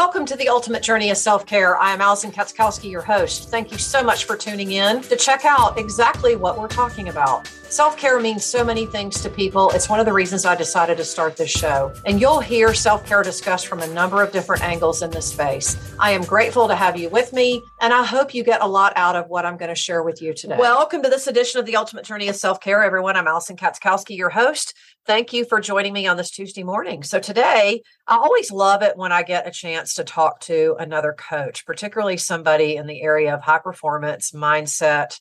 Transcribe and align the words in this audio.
Welcome 0.00 0.24
to 0.24 0.36
the 0.36 0.48
Ultimate 0.48 0.82
Journey 0.82 1.10
of 1.10 1.18
Self 1.18 1.44
Care. 1.44 1.76
I 1.76 1.92
am 1.92 2.00
Allison 2.00 2.32
Katzkowski, 2.32 2.90
your 2.90 3.02
host. 3.02 3.50
Thank 3.50 3.70
you 3.70 3.76
so 3.76 4.02
much 4.02 4.24
for 4.24 4.34
tuning 4.34 4.72
in 4.72 5.02
to 5.02 5.14
check 5.14 5.44
out 5.44 5.78
exactly 5.78 6.36
what 6.36 6.58
we're 6.58 6.68
talking 6.68 7.10
about. 7.10 7.46
Self 7.70 7.96
care 7.96 8.18
means 8.18 8.44
so 8.44 8.64
many 8.64 8.84
things 8.84 9.22
to 9.22 9.30
people. 9.30 9.70
It's 9.70 9.88
one 9.88 10.00
of 10.00 10.04
the 10.04 10.12
reasons 10.12 10.44
I 10.44 10.56
decided 10.56 10.96
to 10.96 11.04
start 11.04 11.36
this 11.36 11.52
show. 11.52 11.92
And 12.04 12.20
you'll 12.20 12.40
hear 12.40 12.74
self 12.74 13.06
care 13.06 13.22
discussed 13.22 13.68
from 13.68 13.78
a 13.78 13.86
number 13.86 14.24
of 14.24 14.32
different 14.32 14.64
angles 14.64 15.02
in 15.02 15.10
this 15.12 15.26
space. 15.26 15.76
I 16.00 16.10
am 16.10 16.22
grateful 16.22 16.66
to 16.66 16.74
have 16.74 16.96
you 16.98 17.08
with 17.10 17.32
me, 17.32 17.62
and 17.80 17.92
I 17.92 18.04
hope 18.04 18.34
you 18.34 18.42
get 18.42 18.60
a 18.60 18.66
lot 18.66 18.92
out 18.96 19.14
of 19.14 19.28
what 19.28 19.46
I'm 19.46 19.56
going 19.56 19.68
to 19.68 19.76
share 19.76 20.02
with 20.02 20.20
you 20.20 20.34
today. 20.34 20.56
Welcome 20.58 21.04
to 21.04 21.08
this 21.08 21.28
edition 21.28 21.60
of 21.60 21.66
the 21.66 21.76
Ultimate 21.76 22.04
Journey 22.04 22.26
of 22.26 22.34
Self 22.34 22.58
Care, 22.58 22.82
everyone. 22.82 23.14
I'm 23.14 23.28
Allison 23.28 23.56
Katzkowski, 23.56 24.16
your 24.16 24.30
host. 24.30 24.74
Thank 25.06 25.32
you 25.32 25.44
for 25.44 25.60
joining 25.60 25.92
me 25.92 26.08
on 26.08 26.16
this 26.16 26.32
Tuesday 26.32 26.64
morning. 26.64 27.04
So, 27.04 27.20
today, 27.20 27.82
I 28.04 28.16
always 28.16 28.50
love 28.50 28.82
it 28.82 28.96
when 28.96 29.12
I 29.12 29.22
get 29.22 29.46
a 29.46 29.52
chance 29.52 29.94
to 29.94 30.02
talk 30.02 30.40
to 30.40 30.74
another 30.80 31.12
coach, 31.12 31.64
particularly 31.64 32.16
somebody 32.16 32.74
in 32.74 32.88
the 32.88 33.00
area 33.00 33.32
of 33.32 33.42
high 33.42 33.60
performance, 33.60 34.32
mindset, 34.32 35.20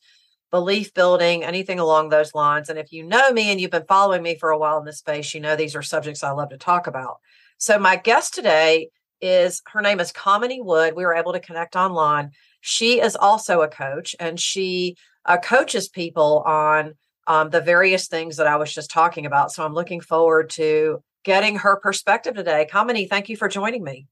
belief 0.52 0.94
building, 0.94 1.44
anything 1.44 1.80
along 1.80 2.10
those 2.10 2.34
lines. 2.34 2.70
And 2.70 2.80
if 2.80 2.92
you 2.92 3.04
know 3.04 3.32
me 3.32 3.52
and 3.52 3.60
you've 3.62 3.72
been 3.72 3.86
following 3.88 4.24
me 4.24 4.38
for 4.38 4.50
a 4.50 4.58
while 4.58 4.80
in 4.80 4.86
this 4.86 5.00
space, 5.00 5.34
you 5.34 5.40
know 5.40 5.56
these 5.56 5.76
are 5.76 5.82
subjects 5.82 6.24
I 6.24 6.32
love 6.32 6.50
to 6.50 6.58
talk 6.58 6.88
about. 6.88 7.18
So, 7.58 7.78
my 7.78 7.96
guest 7.96 8.34
today 8.34 8.90
is 9.22 9.62
her 9.68 9.82
name 9.82 10.00
is 10.00 10.12
Kamini 10.12 10.64
Wood. 10.64 10.96
We 10.96 11.06
were 11.06 11.14
able 11.14 11.34
to 11.34 11.40
connect 11.40 11.76
online. 11.76 12.32
She 12.62 13.02
is 13.02 13.16
also 13.16 13.62
a 13.62 13.68
coach 13.68 14.16
and 14.20 14.40
she 14.40 14.96
uh, 15.26 15.38
coaches 15.38 15.90
people 15.90 16.44
on 16.46 16.94
um, 17.28 17.50
the 17.50 17.62
various 17.62 18.08
things 18.08 18.38
that 18.38 18.48
I 18.48 18.56
was 18.56 18.74
just 18.74 18.90
talking 18.90 19.26
about. 19.26 19.52
So 19.52 19.64
I'm 19.64 19.74
looking 19.74 20.02
forward 20.02 20.50
to 20.52 21.04
getting 21.24 21.58
her 21.58 21.76
perspective 21.78 22.36
today. 22.36 22.68
Kamini, 22.72 23.08
thank 23.08 23.30
you 23.30 23.38
for 23.38 23.48
joining 23.48 23.84
me. 23.84 24.08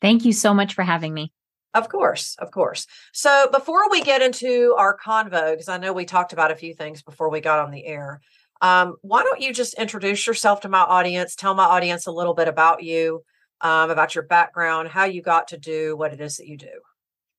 Thank 0.00 0.24
you 0.24 0.32
so 0.32 0.54
much 0.54 0.74
for 0.74 0.82
having 0.82 1.12
me. 1.12 1.32
Of 1.76 1.90
course, 1.90 2.36
of 2.38 2.50
course. 2.50 2.86
So 3.12 3.48
before 3.52 3.90
we 3.90 4.00
get 4.00 4.22
into 4.22 4.74
our 4.78 4.96
convo, 4.96 5.50
because 5.50 5.68
I 5.68 5.76
know 5.76 5.92
we 5.92 6.06
talked 6.06 6.32
about 6.32 6.50
a 6.50 6.56
few 6.56 6.72
things 6.72 7.02
before 7.02 7.28
we 7.28 7.42
got 7.42 7.58
on 7.58 7.70
the 7.70 7.84
air, 7.84 8.22
um, 8.62 8.96
why 9.02 9.22
don't 9.22 9.42
you 9.42 9.52
just 9.52 9.74
introduce 9.74 10.26
yourself 10.26 10.62
to 10.62 10.70
my 10.70 10.80
audience? 10.80 11.36
Tell 11.36 11.54
my 11.54 11.66
audience 11.66 12.06
a 12.06 12.12
little 12.12 12.32
bit 12.32 12.48
about 12.48 12.82
you, 12.82 13.22
um, 13.60 13.90
about 13.90 14.14
your 14.14 14.24
background, 14.24 14.88
how 14.88 15.04
you 15.04 15.20
got 15.20 15.48
to 15.48 15.58
do 15.58 15.94
what 15.98 16.14
it 16.14 16.20
is 16.22 16.38
that 16.38 16.46
you 16.46 16.56
do. 16.56 16.80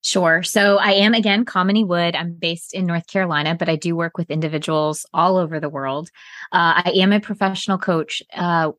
Sure. 0.08 0.42
So 0.42 0.78
I 0.78 0.92
am 0.92 1.14
again 1.14 1.44
Kamini 1.44 1.86
Wood. 1.86 2.16
I'm 2.16 2.32
based 2.32 2.74
in 2.74 2.86
North 2.86 3.08
Carolina, 3.08 3.56
but 3.56 3.68
I 3.68 3.76
do 3.76 3.94
work 3.94 4.18
with 4.18 4.32
individuals 4.32 5.06
all 5.14 5.36
over 5.36 5.60
the 5.60 5.68
world. 5.68 6.08
Uh, 6.54 6.82
I 6.86 6.94
am 6.96 7.12
a 7.12 7.20
professional 7.20 7.78
coach 7.78 8.24
uh, 8.34 8.72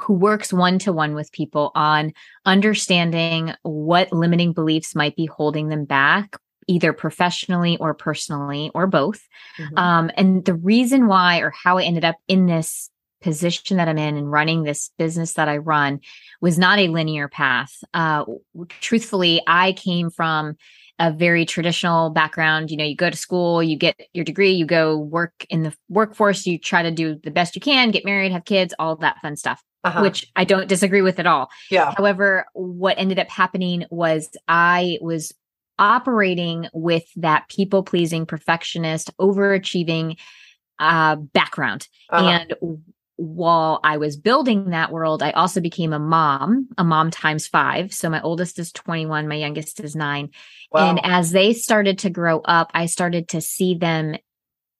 who 0.00 0.12
works 0.12 0.52
one 0.52 0.80
to 0.80 0.92
one 0.92 1.14
with 1.14 1.30
people 1.30 1.70
on 1.76 2.12
understanding 2.44 3.54
what 3.62 4.12
limiting 4.12 4.54
beliefs 4.54 4.96
might 4.96 5.14
be 5.14 5.26
holding 5.26 5.68
them 5.68 5.84
back, 5.84 6.36
either 6.66 6.92
professionally 6.92 7.76
or 7.76 7.94
personally 7.94 8.72
or 8.74 8.88
both. 8.88 9.22
Mm-hmm. 9.60 9.78
Um, 9.78 10.10
and 10.16 10.44
the 10.44 10.54
reason 10.54 11.06
why 11.06 11.38
or 11.42 11.50
how 11.50 11.78
I 11.78 11.84
ended 11.84 12.04
up 12.04 12.16
in 12.26 12.46
this 12.46 12.90
position 13.26 13.76
that 13.76 13.88
I'm 13.88 13.98
in 13.98 14.16
and 14.16 14.30
running 14.30 14.62
this 14.62 14.92
business 14.98 15.32
that 15.32 15.48
I 15.48 15.56
run 15.56 15.98
was 16.40 16.60
not 16.60 16.78
a 16.78 16.86
linear 16.86 17.26
path. 17.26 17.72
Uh, 17.92 18.24
truthfully, 18.80 19.42
I 19.48 19.72
came 19.72 20.10
from 20.10 20.56
a 21.00 21.12
very 21.12 21.44
traditional 21.44 22.10
background. 22.10 22.70
You 22.70 22.76
know, 22.76 22.84
you 22.84 22.94
go 22.94 23.10
to 23.10 23.16
school, 23.16 23.64
you 23.64 23.76
get 23.76 23.96
your 24.14 24.24
degree, 24.24 24.52
you 24.52 24.64
go 24.64 24.96
work 24.96 25.44
in 25.50 25.64
the 25.64 25.74
workforce, 25.88 26.46
you 26.46 26.56
try 26.56 26.82
to 26.84 26.92
do 26.92 27.18
the 27.22 27.32
best 27.32 27.56
you 27.56 27.60
can, 27.60 27.90
get 27.90 28.04
married, 28.04 28.30
have 28.30 28.44
kids, 28.44 28.72
all 28.78 28.94
that 28.96 29.16
fun 29.20 29.34
stuff. 29.34 29.60
Uh-huh. 29.82 30.02
Which 30.02 30.30
I 30.36 30.44
don't 30.44 30.68
disagree 30.68 31.02
with 31.02 31.18
at 31.18 31.26
all. 31.26 31.48
Yeah. 31.70 31.92
However, 31.96 32.46
what 32.54 32.98
ended 32.98 33.18
up 33.18 33.28
happening 33.28 33.84
was 33.90 34.28
I 34.48 34.98
was 35.00 35.32
operating 35.78 36.68
with 36.72 37.04
that 37.16 37.48
people 37.48 37.82
pleasing, 37.82 38.24
perfectionist, 38.24 39.10
overachieving 39.18 40.16
uh, 40.78 41.16
background. 41.16 41.88
Uh-huh. 42.10 42.26
And 42.26 42.54
while 43.16 43.80
I 43.82 43.96
was 43.96 44.16
building 44.16 44.70
that 44.70 44.92
world, 44.92 45.22
I 45.22 45.30
also 45.32 45.60
became 45.60 45.92
a 45.92 45.98
mom, 45.98 46.68
a 46.76 46.84
mom 46.84 47.10
times 47.10 47.46
five. 47.46 47.92
So 47.92 48.10
my 48.10 48.20
oldest 48.20 48.58
is 48.58 48.72
21, 48.72 49.26
my 49.26 49.34
youngest 49.34 49.80
is 49.80 49.96
nine. 49.96 50.30
Wow. 50.70 50.90
And 50.90 51.00
as 51.02 51.30
they 51.30 51.54
started 51.54 51.98
to 52.00 52.10
grow 52.10 52.40
up, 52.40 52.70
I 52.74 52.86
started 52.86 53.28
to 53.28 53.40
see 53.40 53.74
them 53.74 54.16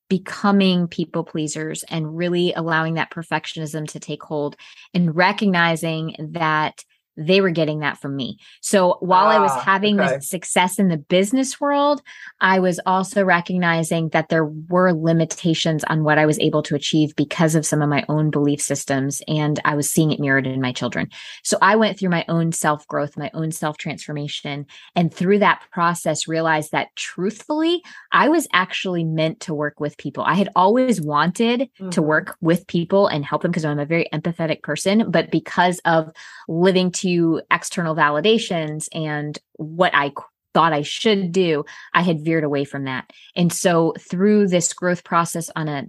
becoming 0.08 0.86
people 0.86 1.24
pleasers 1.24 1.82
and 1.84 2.16
really 2.16 2.52
allowing 2.52 2.94
that 2.94 3.10
perfectionism 3.10 3.88
to 3.88 4.00
take 4.00 4.22
hold 4.22 4.56
and 4.94 5.16
recognizing 5.16 6.14
that 6.32 6.84
they 7.16 7.40
were 7.40 7.50
getting 7.50 7.80
that 7.80 7.98
from 7.98 8.14
me. 8.14 8.38
So 8.60 8.98
while 9.00 9.26
ah, 9.26 9.30
I 9.30 9.38
was 9.38 9.52
ah, 9.52 9.60
having 9.60 9.98
okay. 10.00 10.16
the 10.16 10.22
success 10.22 10.78
in 10.78 10.88
the 10.88 10.96
business 10.96 11.60
world, 11.60 12.02
I 12.40 12.58
was 12.58 12.78
also 12.84 13.24
recognizing 13.24 14.10
that 14.10 14.28
there 14.28 14.44
were 14.44 14.92
limitations 14.92 15.82
on 15.84 16.04
what 16.04 16.18
I 16.18 16.26
was 16.26 16.38
able 16.38 16.62
to 16.64 16.74
achieve 16.74 17.16
because 17.16 17.54
of 17.54 17.64
some 17.64 17.80
of 17.80 17.88
my 17.88 18.04
own 18.08 18.30
belief 18.30 18.60
systems. 18.60 19.22
And 19.28 19.58
I 19.64 19.74
was 19.74 19.90
seeing 19.90 20.12
it 20.12 20.20
mirrored 20.20 20.46
in 20.46 20.60
my 20.60 20.72
children. 20.72 21.08
So 21.42 21.56
I 21.62 21.76
went 21.76 21.98
through 21.98 22.10
my 22.10 22.24
own 22.28 22.52
self 22.52 22.86
growth, 22.86 23.16
my 23.16 23.30
own 23.32 23.50
self 23.50 23.78
transformation. 23.78 24.66
And 24.94 25.12
through 25.12 25.38
that 25.38 25.62
process, 25.70 26.28
realized 26.28 26.72
that 26.72 26.94
truthfully, 26.96 27.82
I 28.12 28.28
was 28.28 28.46
actually 28.52 29.04
meant 29.04 29.40
to 29.40 29.54
work 29.54 29.80
with 29.80 29.96
people. 29.96 30.24
I 30.24 30.34
had 30.34 30.50
always 30.54 31.00
wanted 31.00 31.60
mm-hmm. 31.60 31.90
to 31.90 32.02
work 32.02 32.36
with 32.40 32.66
people 32.66 33.06
and 33.06 33.24
help 33.24 33.42
them 33.42 33.50
because 33.50 33.64
I'm 33.64 33.78
a 33.78 33.86
very 33.86 34.08
empathetic 34.12 34.62
person. 34.62 35.10
But 35.10 35.30
because 35.30 35.80
of 35.84 36.12
living 36.48 36.92
to 36.92 37.05
to 37.06 37.40
external 37.50 37.94
validations 37.94 38.88
and 38.92 39.38
what 39.54 39.94
I 39.94 40.12
thought 40.52 40.72
I 40.72 40.82
should 40.82 41.32
do, 41.32 41.64
I 41.94 42.02
had 42.02 42.24
veered 42.24 42.42
away 42.42 42.64
from 42.64 42.84
that. 42.84 43.12
And 43.36 43.52
so 43.52 43.94
through 43.98 44.48
this 44.48 44.72
growth 44.72 45.04
process 45.04 45.50
on 45.54 45.68
a 45.68 45.86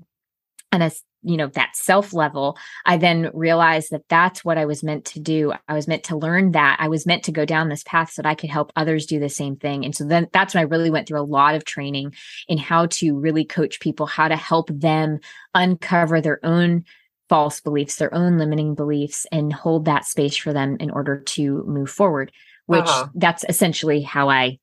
on 0.72 0.82
a 0.82 0.92
you 1.24 1.38
know 1.38 1.48
that 1.48 1.76
self 1.76 2.14
level 2.14 2.58
i 2.86 2.96
then 2.98 3.32
realized 3.34 3.90
that 3.92 4.08
that's 4.08 4.46
what 4.46 4.58
i 4.58 4.66
was 4.66 4.84
meant 4.84 5.06
to 5.06 5.20
do. 5.20 5.52
I 5.68 5.74
was 5.74 5.88
meant 5.88 6.04
to 6.06 6.18
learn 6.18 6.52
that. 6.52 6.78
I 6.80 6.90
was 6.90 7.08
meant 7.08 7.24
to 7.24 7.32
go 7.32 7.44
down 7.44 7.70
this 7.70 7.84
path 7.84 8.12
so 8.12 8.22
that 8.22 8.30
i 8.30 8.36
could 8.36 8.50
help 8.50 8.72
others 8.76 9.06
do 9.06 9.20
the 9.20 9.30
same 9.30 9.56
thing. 9.56 9.84
And 9.84 9.96
so 9.96 10.06
then 10.06 10.28
that's 10.32 10.54
when 10.54 10.62
i 10.62 10.68
really 10.68 10.92
went 10.92 11.08
through 11.08 11.22
a 11.22 11.34
lot 11.38 11.56
of 11.56 11.66
training 11.66 12.14
in 12.48 12.58
how 12.58 12.88
to 12.98 13.18
really 13.18 13.46
coach 13.46 13.80
people 13.80 14.06
how 14.06 14.28
to 14.28 14.36
help 14.36 14.70
them 14.70 15.20
uncover 15.56 16.22
their 16.22 16.46
own 16.46 16.84
false 17.30 17.60
beliefs, 17.60 17.98
their 17.98 18.14
own 18.14 18.38
limiting 18.38 18.76
beliefs, 18.76 19.26
and 19.32 19.52
hold 19.52 19.86
that 19.86 20.06
space 20.06 20.36
for 20.38 20.54
them 20.54 20.78
in 20.80 20.90
order 20.90 21.20
to 21.20 21.64
move 21.66 21.90
forward. 21.90 22.32
Which 22.66 22.82
uh-huh. 22.82 23.08
that's 23.16 23.46
essentially 23.48 24.02
how 24.02 24.30
I 24.30 24.60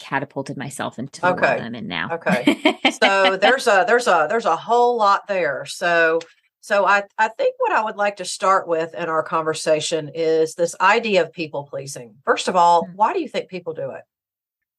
catapulted 0.00 0.56
myself 0.56 0.98
into 0.98 1.20
the 1.20 1.28
okay. 1.28 1.60
I'm 1.60 1.74
in 1.74 1.88
now. 1.88 2.10
Okay. 2.12 2.80
So 3.02 3.36
there's 3.36 3.66
a 3.66 3.84
there's 3.86 4.06
a 4.06 4.26
there's 4.28 4.44
a 4.44 4.56
whole 4.56 4.96
lot 4.96 5.26
there. 5.26 5.64
So 5.66 6.20
so 6.60 6.86
I 6.86 7.02
I 7.18 7.28
think 7.28 7.56
what 7.58 7.72
I 7.72 7.82
would 7.82 7.96
like 7.96 8.16
to 8.16 8.24
start 8.24 8.68
with 8.68 8.94
in 8.94 9.08
our 9.08 9.22
conversation 9.22 10.10
is 10.14 10.54
this 10.54 10.76
idea 10.80 11.22
of 11.22 11.32
people 11.32 11.64
pleasing. 11.64 12.14
First 12.24 12.48
of 12.48 12.56
all, 12.56 12.84
mm-hmm. 12.84 12.94
why 12.94 13.12
do 13.12 13.20
you 13.20 13.28
think 13.28 13.48
people 13.48 13.74
do 13.74 13.90
it? 13.90 14.02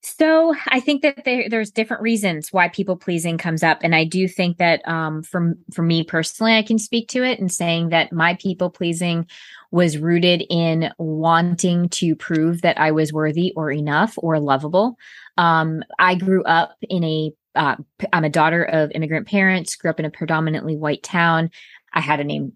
So 0.07 0.53
I 0.67 0.81
think 0.81 1.01
that 1.01 1.25
there, 1.25 1.49
there's 1.49 1.71
different 1.71 2.03
reasons 2.03 2.53
why 2.53 2.69
people 2.69 2.95
pleasing 2.95 3.39
comes 3.39 3.63
up, 3.63 3.79
and 3.81 3.95
I 3.95 4.03
do 4.03 4.27
think 4.27 4.57
that 4.57 4.87
um, 4.87 5.23
from 5.23 5.55
for 5.73 5.81
me 5.81 6.03
personally, 6.03 6.55
I 6.55 6.61
can 6.61 6.77
speak 6.77 7.07
to 7.09 7.23
it 7.23 7.39
and 7.39 7.51
saying 7.51 7.89
that 7.89 8.13
my 8.13 8.35
people 8.35 8.69
pleasing 8.69 9.25
was 9.71 9.97
rooted 9.97 10.43
in 10.47 10.91
wanting 10.99 11.89
to 11.89 12.15
prove 12.15 12.61
that 12.61 12.79
I 12.79 12.91
was 12.91 13.11
worthy 13.11 13.51
or 13.55 13.71
enough 13.71 14.13
or 14.17 14.39
lovable. 14.39 14.95
Um, 15.37 15.81
I 15.97 16.13
grew 16.13 16.43
up 16.43 16.75
in 16.83 17.03
a 17.03 17.31
uh, 17.55 17.77
I'm 18.13 18.25
a 18.25 18.29
daughter 18.29 18.63
of 18.63 18.91
immigrant 18.93 19.27
parents. 19.27 19.75
Grew 19.75 19.89
up 19.89 19.99
in 19.99 20.05
a 20.05 20.11
predominantly 20.11 20.77
white 20.77 21.01
town. 21.01 21.49
I 21.93 22.01
had 22.01 22.19
a 22.19 22.23
name 22.23 22.53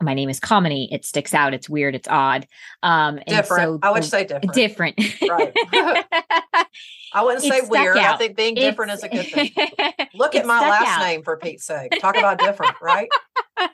my 0.00 0.14
name 0.14 0.28
is 0.28 0.40
Kamini. 0.40 0.88
It 0.90 1.04
sticks 1.04 1.34
out. 1.34 1.54
It's 1.54 1.68
weird. 1.68 1.94
It's 1.94 2.08
odd. 2.08 2.46
Um, 2.82 3.20
different. 3.26 3.82
So, 3.82 3.88
I 3.88 3.90
would 3.90 4.04
say 4.04 4.24
different. 4.24 4.96
Different. 4.96 4.98
right. 5.28 6.04
I 7.12 7.22
wouldn't 7.22 7.42
say 7.42 7.62
weird. 7.62 7.96
Out. 7.96 8.14
I 8.14 8.16
think 8.18 8.36
being 8.36 8.54
different 8.54 8.92
it's, 8.92 9.02
is 9.02 9.04
a 9.04 9.08
good 9.08 9.26
thing. 9.26 10.08
Look 10.14 10.34
at 10.34 10.46
my 10.46 10.60
last 10.60 10.98
out. 10.98 11.00
name 11.00 11.22
for 11.22 11.36
Pete's 11.36 11.64
sake. 11.64 11.92
Talk 12.00 12.16
about 12.16 12.38
different, 12.38 12.74
right? 12.80 13.08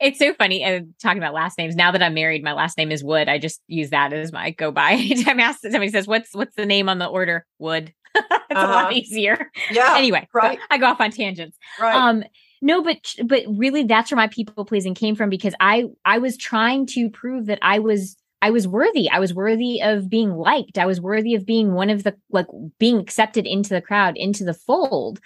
it's 0.00 0.18
so 0.18 0.34
funny 0.34 0.64
uh, 0.64 0.80
talking 1.00 1.18
about 1.18 1.34
last 1.34 1.56
names. 1.56 1.76
Now 1.76 1.92
that 1.92 2.02
I'm 2.02 2.14
married, 2.14 2.42
my 2.42 2.52
last 2.52 2.76
name 2.76 2.90
is 2.90 3.04
Wood. 3.04 3.28
I 3.28 3.38
just 3.38 3.60
use 3.68 3.90
that 3.90 4.12
as 4.12 4.32
my 4.32 4.50
go 4.50 4.70
by. 4.70 4.92
Anytime 4.92 5.40
somebody 5.54 5.90
says, 5.90 6.06
"What's 6.06 6.34
what's 6.34 6.56
the 6.56 6.66
name 6.66 6.88
on 6.88 6.98
the 6.98 7.06
order?" 7.06 7.46
Wood. 7.58 7.92
it's 8.14 8.26
uh-huh. 8.30 8.54
a 8.54 8.68
lot 8.68 8.84
uh-huh. 8.86 8.94
easier. 8.94 9.50
Yeah. 9.70 9.94
Anyway, 9.96 10.28
right. 10.32 10.58
I 10.70 10.78
go 10.78 10.86
off 10.86 11.00
on 11.00 11.10
tangents. 11.10 11.56
Right. 11.80 11.94
Um, 11.94 12.24
no 12.64 12.82
but 12.82 13.14
but 13.24 13.42
really 13.48 13.84
that's 13.84 14.10
where 14.10 14.16
my 14.16 14.28
people 14.28 14.64
pleasing 14.64 14.94
came 14.94 15.14
from 15.14 15.30
because 15.30 15.54
i 15.60 15.84
i 16.04 16.18
was 16.18 16.36
trying 16.36 16.86
to 16.86 17.08
prove 17.10 17.46
that 17.46 17.58
i 17.62 17.78
was 17.78 18.16
I 18.44 18.50
was 18.50 18.68
worthy. 18.68 19.08
I 19.08 19.20
was 19.20 19.32
worthy 19.32 19.80
of 19.80 20.10
being 20.10 20.36
liked. 20.36 20.76
I 20.76 20.84
was 20.84 21.00
worthy 21.00 21.34
of 21.34 21.46
being 21.46 21.72
one 21.72 21.88
of 21.88 22.02
the 22.02 22.14
like 22.30 22.46
being 22.78 22.98
accepted 22.98 23.46
into 23.46 23.70
the 23.70 23.80
crowd, 23.80 24.18
into 24.18 24.44
the 24.44 24.52
fold. 24.52 25.18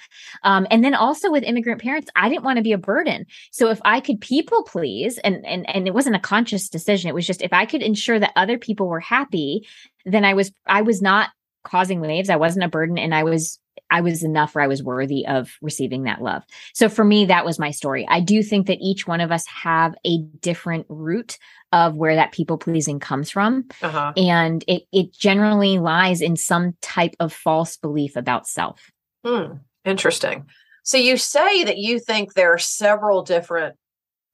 Um, 0.45 0.69
and 0.71 0.85
then 0.85 0.95
also 0.95 1.29
with 1.29 1.43
immigrant 1.43 1.83
parents, 1.83 2.09
I 2.15 2.29
didn't 2.29 2.45
want 2.45 2.59
to 2.59 2.63
be 2.63 2.71
a 2.71 2.79
burden. 2.79 3.27
So 3.51 3.71
if 3.71 3.81
I 3.85 3.99
could 3.99 4.21
people 4.21 4.63
please, 4.63 5.19
and 5.19 5.45
and 5.45 5.69
and 5.69 5.89
it 5.89 5.95
wasn't 5.95 6.15
a 6.15 6.21
conscious 6.21 6.69
decision, 6.69 7.09
it 7.09 7.15
was 7.15 7.27
just 7.27 7.43
if 7.43 7.53
I 7.53 7.67
could 7.67 7.83
ensure 7.83 8.21
that 8.21 8.31
other 8.37 8.57
people 8.57 8.87
were 8.87 9.01
happy, 9.01 9.67
then 10.05 10.25
I 10.25 10.35
was 10.35 10.53
I 10.69 10.83
was 10.83 11.03
not 11.03 11.31
causing 11.65 12.01
waves. 12.01 12.31
I 12.31 12.37
wasn't 12.37 12.67
a 12.67 12.69
burden, 12.69 12.99
and 12.99 13.13
I 13.13 13.25
was 13.25 13.59
I 13.91 14.01
was 14.01 14.23
enough 14.23 14.55
or 14.55 14.61
I 14.61 14.67
was 14.67 14.83
worthy 14.83 15.27
of 15.27 15.57
receiving 15.61 16.05
that 16.05 16.23
love. 16.23 16.43
So 16.75 16.89
for 16.89 17.05
me, 17.05 17.27
that 17.27 17.45
was 17.45 17.59
my 17.59 17.71
story. 17.71 18.07
I 18.09 18.21
do 18.21 18.43
think 18.43 18.67
that 18.67 18.79
each 18.81 19.07
one 19.07 19.21
of 19.21 19.33
us 19.33 19.47
have 19.47 19.95
a 20.05 20.19
different 20.41 20.87
root 20.89 21.39
of 21.73 21.97
where 21.97 22.15
that 22.15 22.33
people 22.33 22.59
pleasing 22.59 23.01
comes 23.01 23.31
from. 23.31 23.67
Uh-huh. 23.83 24.13
And 24.17 24.65
it, 24.67 24.85
it 24.93 25.13
generally 25.13 25.79
lies 25.79 26.21
in 26.21 26.37
some 26.37 26.77
type 26.81 27.15
of 27.21 27.33
false 27.33 27.77
belief 27.77 28.17
about 28.17 28.47
self. 28.47 28.91
Hmm. 29.25 29.55
Interesting. 29.85 30.47
So 30.83 30.97
you 30.97 31.17
say 31.17 31.65
that 31.65 31.79
you 31.79 31.99
think 31.99 32.33
there 32.33 32.53
are 32.53 32.59
several 32.59 33.23
different 33.23 33.77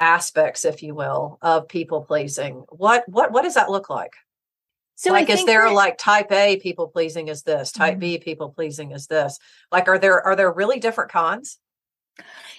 aspects, 0.00 0.64
if 0.64 0.82
you 0.82 0.94
will, 0.94 1.38
of 1.42 1.68
people 1.68 2.02
pleasing. 2.02 2.64
What 2.68 3.04
what 3.08 3.32
what 3.32 3.42
does 3.42 3.54
that 3.54 3.70
look 3.70 3.90
like? 3.90 4.12
So 4.96 5.12
like 5.12 5.28
is 5.28 5.44
there 5.44 5.68
that, 5.68 5.74
like 5.74 5.98
type 5.98 6.30
A 6.30 6.56
people 6.58 6.88
pleasing 6.88 7.28
is 7.28 7.42
this, 7.42 7.72
type 7.72 7.94
mm-hmm. 7.94 8.00
B 8.00 8.18
people 8.18 8.50
pleasing 8.50 8.92
is 8.92 9.06
this? 9.06 9.38
Like 9.72 9.88
are 9.88 9.98
there 9.98 10.24
are 10.24 10.36
there 10.36 10.52
really 10.52 10.78
different 10.78 11.10
cons? 11.10 11.58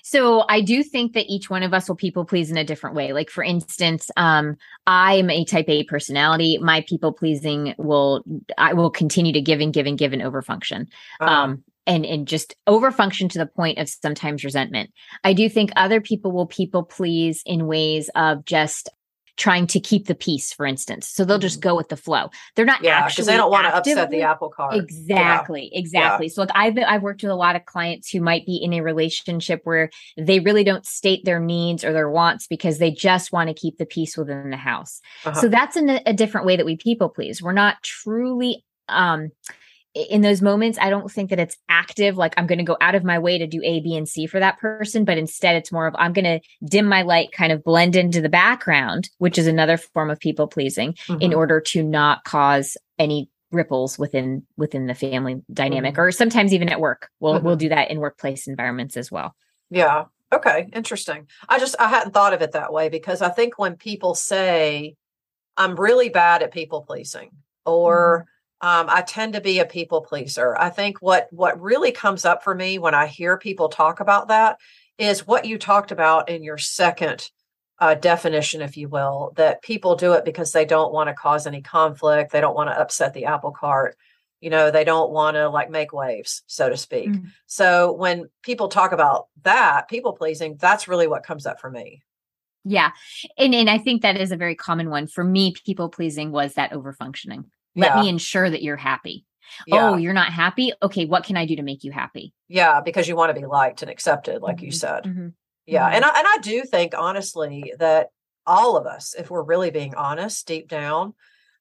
So 0.04 0.46
I 0.50 0.62
do 0.62 0.84
think 0.84 1.14
that 1.14 1.26
each 1.28 1.50
one 1.50 1.64
of 1.64 1.74
us 1.74 1.88
will 1.88 1.96
people 1.96 2.26
please 2.26 2.52
in 2.52 2.58
a 2.58 2.64
different 2.64 2.96
way. 2.96 3.14
Like 3.14 3.30
for 3.30 3.44
instance, 3.44 4.12
um, 4.18 4.56
I 4.86 5.16
am 5.16 5.30
a 5.30 5.46
type 5.46 5.70
A 5.70 5.84
personality. 5.86 6.60
My 6.60 6.82
people 6.82 7.12
pleasing 7.12 7.74
will 7.78 8.24
I 8.58 8.74
will 8.74 8.92
continue 8.92 9.34
to 9.34 9.42
give 9.42 9.62
and 9.62 9.74
give 9.74 9.88
and 9.88 9.98
give 9.98 10.14
and 10.14 10.22
overfunction. 10.22 10.88
Uh-huh. 11.20 11.32
Um, 11.32 11.64
and 11.88 12.06
and 12.06 12.28
just 12.28 12.56
overfunction 12.68 13.30
to 13.32 13.40
the 13.40 13.46
point 13.46 13.78
of 13.78 13.90
sometimes 13.90 14.44
resentment. 14.44 14.92
I 15.24 15.34
do 15.34 15.50
think 15.50 15.72
other 15.76 16.02
people 16.02 16.32
will 16.32 16.48
people 16.48 16.84
please 16.84 17.42
in 17.46 17.68
ways 17.68 18.10
of 18.16 18.46
just 18.46 18.90
trying 19.38 19.68
to 19.68 19.80
keep 19.80 20.08
the 20.08 20.16
peace, 20.16 20.54
for 20.54 20.66
instance. 20.66 21.08
So 21.08 21.26
they'll 21.26 21.40
just 21.40 21.60
mm-hmm. 21.60 21.70
go 21.70 21.76
with 21.76 21.90
the 21.90 21.98
flow. 21.98 22.30
They're 22.56 22.66
not 22.66 22.84
yeah, 22.84 22.98
actually 22.98 23.26
they 23.26 23.38
don't 23.38 23.52
want 23.52 23.68
to 23.68 23.76
upset 23.76 24.10
the 24.10 24.22
apple 24.22 24.50
cart. 24.50 24.76
Exactly, 24.76 25.70
yeah. 25.72 25.80
exactly. 25.80 26.28
Yeah. 26.28 26.34
So 26.34 26.42
like 26.42 26.52
I've 26.56 26.76
been, 26.76 26.86
I've 26.86 27.02
worked 27.02 27.22
with 27.22 27.32
a 27.32 27.36
lot 27.36 27.56
of 27.56 27.66
clients 27.66 28.10
who 28.10 28.22
might 28.22 28.46
be 28.46 28.56
in 28.56 28.74
a 28.74 28.82
relationship 28.82 29.62
where 29.64 29.90
they 30.18 30.40
really 30.40 30.64
don't 30.64 30.86
state 30.86 31.26
their 31.26 31.40
needs 31.40 31.84
or 31.84 31.92
their 31.92 32.10
wants 32.10 32.48
because 32.48 32.80
they 32.80 32.92
just 32.92 33.32
want 33.32 33.50
to 33.50 33.54
keep 33.54 33.78
the 33.78 33.86
peace 33.86 34.18
within 34.18 34.50
the 34.50 34.58
house. 34.58 35.02
Uh-huh. 35.26 35.40
So 35.40 35.48
that's 35.50 35.76
in 35.76 35.90
a, 35.90 36.02
a 36.06 36.14
different 36.14 36.46
way 36.46 36.56
that 36.56 36.66
we 36.66 36.78
people 36.78 37.10
please. 37.10 37.42
We're 37.42 37.54
not 37.54 37.82
truly 37.84 38.64
um 38.88 39.30
in 39.96 40.22
those 40.22 40.42
moments, 40.42 40.78
I 40.80 40.90
don't 40.90 41.10
think 41.10 41.30
that 41.30 41.40
it's 41.40 41.58
active, 41.70 42.18
like 42.18 42.34
I'm 42.36 42.48
going 42.48 42.60
to 42.60 42.66
go 42.66 42.76
out 42.82 42.96
of 42.96 43.04
my 43.04 43.18
way 43.18 43.38
to 43.38 43.48
do 43.48 43.62
A, 43.64 43.80
B, 43.80 43.96
and 43.96 44.08
C 44.08 44.28
for 44.28 44.40
that 44.40 44.60
person, 44.60 45.06
but 45.06 45.18
instead 45.18 45.56
it's 45.56 45.72
more 45.72 45.88
of 45.88 45.96
I'm 45.98 46.12
going 46.12 46.26
to 46.26 46.40
dim 46.68 46.86
my 46.86 47.02
light, 47.02 47.32
kind 47.32 47.54
of 47.54 47.64
blend 47.64 47.96
into 47.96 48.22
the 48.22 48.30
background, 48.30 49.10
which 49.20 49.38
is 49.38 49.48
another 49.48 49.78
form 49.78 50.10
of 50.10 50.20
people 50.20 50.48
pleasing 50.48 50.94
mm-hmm. 50.94 51.22
in 51.22 51.34
order 51.34 51.62
to 51.62 51.82
not 51.82 52.26
cause 52.26 52.76
any 53.00 53.30
ripples 53.52 53.98
within 53.98 54.44
within 54.58 54.88
the 54.88 54.96
family 54.96 55.42
dynamic 55.54 55.94
mm-hmm. 55.94 56.02
or 56.02 56.12
sometimes 56.12 56.54
even 56.54 56.68
at 56.68 56.82
work. 56.82 57.10
We'll 57.22 57.36
mm-hmm. 57.36 57.46
we'll 57.46 57.56
do 57.56 57.70
that 57.70 57.90
in 57.90 58.00
workplace 58.00 58.48
environments 58.48 58.98
as 58.98 59.10
well. 59.10 59.34
Yeah. 59.70 60.06
Okay, 60.34 60.68
interesting. 60.74 61.28
I 61.48 61.60
just 61.60 61.76
I 61.80 61.88
hadn't 61.88 62.14
thought 62.14 62.34
of 62.34 62.42
it 62.42 62.52
that 62.52 62.74
way 62.74 62.90
because 62.90 63.22
I 63.22 63.30
think 63.30 63.58
when 63.58 63.78
people 63.78 64.14
say 64.14 64.96
I'm 65.56 65.76
really 65.76 66.10
bad 66.10 66.44
at 66.44 66.52
people 66.52 66.82
pleasing 66.82 67.30
or 67.66 68.26
um, 68.66 68.88
I 68.90 69.04
tend 69.04 69.34
to 69.34 69.42
be 69.42 69.60
a 69.60 69.66
people 69.66 70.02
pleaser. 70.02 70.58
I 70.58 70.72
think 70.72 70.98
what 71.00 71.28
what 71.30 71.62
really 71.62 71.92
comes 71.92 72.26
up 72.26 72.44
for 72.44 72.56
me 72.56 72.80
when 72.80 72.96
I 72.96 73.06
hear 73.06 73.38
people 73.38 73.70
talk 73.70 74.00
about 74.00 74.30
that 74.30 74.58
is 74.98 75.28
what 75.28 75.46
you 75.46 75.60
talked 75.60 75.92
about 75.92 76.30
in 76.30 76.42
your 76.42 76.58
second 76.58 77.30
uh, 77.78 77.94
definition, 77.94 78.64
if 78.64 78.76
you 78.76 78.90
will, 78.90 79.34
that 79.36 79.62
people 79.62 79.96
do 79.96 80.14
it 80.14 80.26
because 80.26 80.52
they 80.52 80.66
don't 80.66 80.92
want 80.92 81.10
to 81.10 81.14
cause 81.14 81.46
any 81.46 81.62
conflict. 81.62 82.32
They 82.32 82.42
don't 82.42 82.56
want 82.56 82.72
to 82.72 82.80
upset 82.80 83.14
the 83.14 83.26
apple 83.26 83.52
cart. 83.52 83.98
You 84.42 84.50
know, 84.50 84.72
they 84.72 84.84
don't 84.84 85.12
want 85.12 85.36
to 85.36 85.48
like 85.48 85.70
make 85.70 85.94
waves, 85.94 86.42
so 86.48 86.68
to 86.68 86.76
speak. 86.76 87.10
Mm-hmm. 87.10 87.28
So 87.46 87.92
when 87.92 88.30
people 88.42 88.70
talk 88.70 88.94
about 88.94 89.28
that, 89.44 89.90
people 89.90 90.14
pleasing, 90.14 90.58
that's 90.60 90.88
really 90.88 91.06
what 91.06 91.22
comes 91.22 91.46
up 91.46 91.60
for 91.60 91.70
me. 91.70 92.02
Yeah. 92.64 92.94
And 93.38 93.54
and 93.54 93.70
I 93.70 93.78
think 93.78 94.02
that 94.02 94.20
is 94.20 94.32
a 94.32 94.38
very 94.38 94.56
common 94.56 94.90
one. 94.90 95.06
For 95.06 95.24
me, 95.24 95.54
people 95.66 95.90
pleasing 95.90 96.32
was 96.32 96.56
that 96.56 96.74
over 96.74 96.94
functioning. 96.94 97.52
Let 97.75 97.95
yeah. 97.95 98.01
me 98.01 98.10
ensure 98.10 98.50
that 98.50 98.63
you're 98.63 98.77
happy. 98.77 99.25
Yeah. 99.68 99.89
Oh, 99.89 99.98
you're 99.98 100.13
not 100.13 100.31
happy? 100.31 100.72
Okay, 100.81 101.06
what 101.06 101.24
can 101.24 101.38
I 101.38 101.45
do 101.45 101.56
to 101.57 101.62
make 101.62 101.83
you 101.83 101.92
happy? 101.92 102.33
Yeah, 102.48 102.81
because 102.81 103.07
you 103.07 103.16
want 103.16 103.33
to 103.33 103.39
be 103.39 103.45
liked 103.45 103.81
and 103.81 103.92
accepted, 103.92 104.42
like 104.42 104.57
mm-hmm. 104.57 104.66
you 104.66 104.72
said. 104.72 105.04
Mm-hmm. 105.04 105.27
Yeah. 105.66 105.86
Mm-hmm. 105.86 105.95
And 105.95 106.06
I 106.06 106.19
and 106.19 106.27
I 106.27 106.38
do 106.42 106.63
think 106.63 106.94
honestly 106.98 107.74
that 107.80 108.10
all 108.45 108.77
of 108.77 108.86
us, 108.86 109.16
if 109.18 109.30
we're 109.30 109.44
really 109.44 109.72
being 109.72 109.95
honest 109.95 110.48
deep 110.48 110.68
down, 110.68 111.13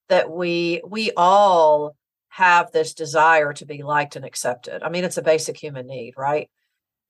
that 0.09 0.31
we 0.31 0.83
we 0.87 1.13
all 1.17 1.97
have 2.29 2.73
this 2.73 2.95
desire 2.95 3.53
to 3.55 3.65
be 3.65 3.83
liked 3.83 4.17
and 4.17 4.25
accepted. 4.25 4.83
I 4.83 4.89
mean, 4.89 5.05
it's 5.05 5.19
a 5.19 5.23
basic 5.23 5.57
human 5.57 5.87
need, 5.87 6.15
right? 6.17 6.51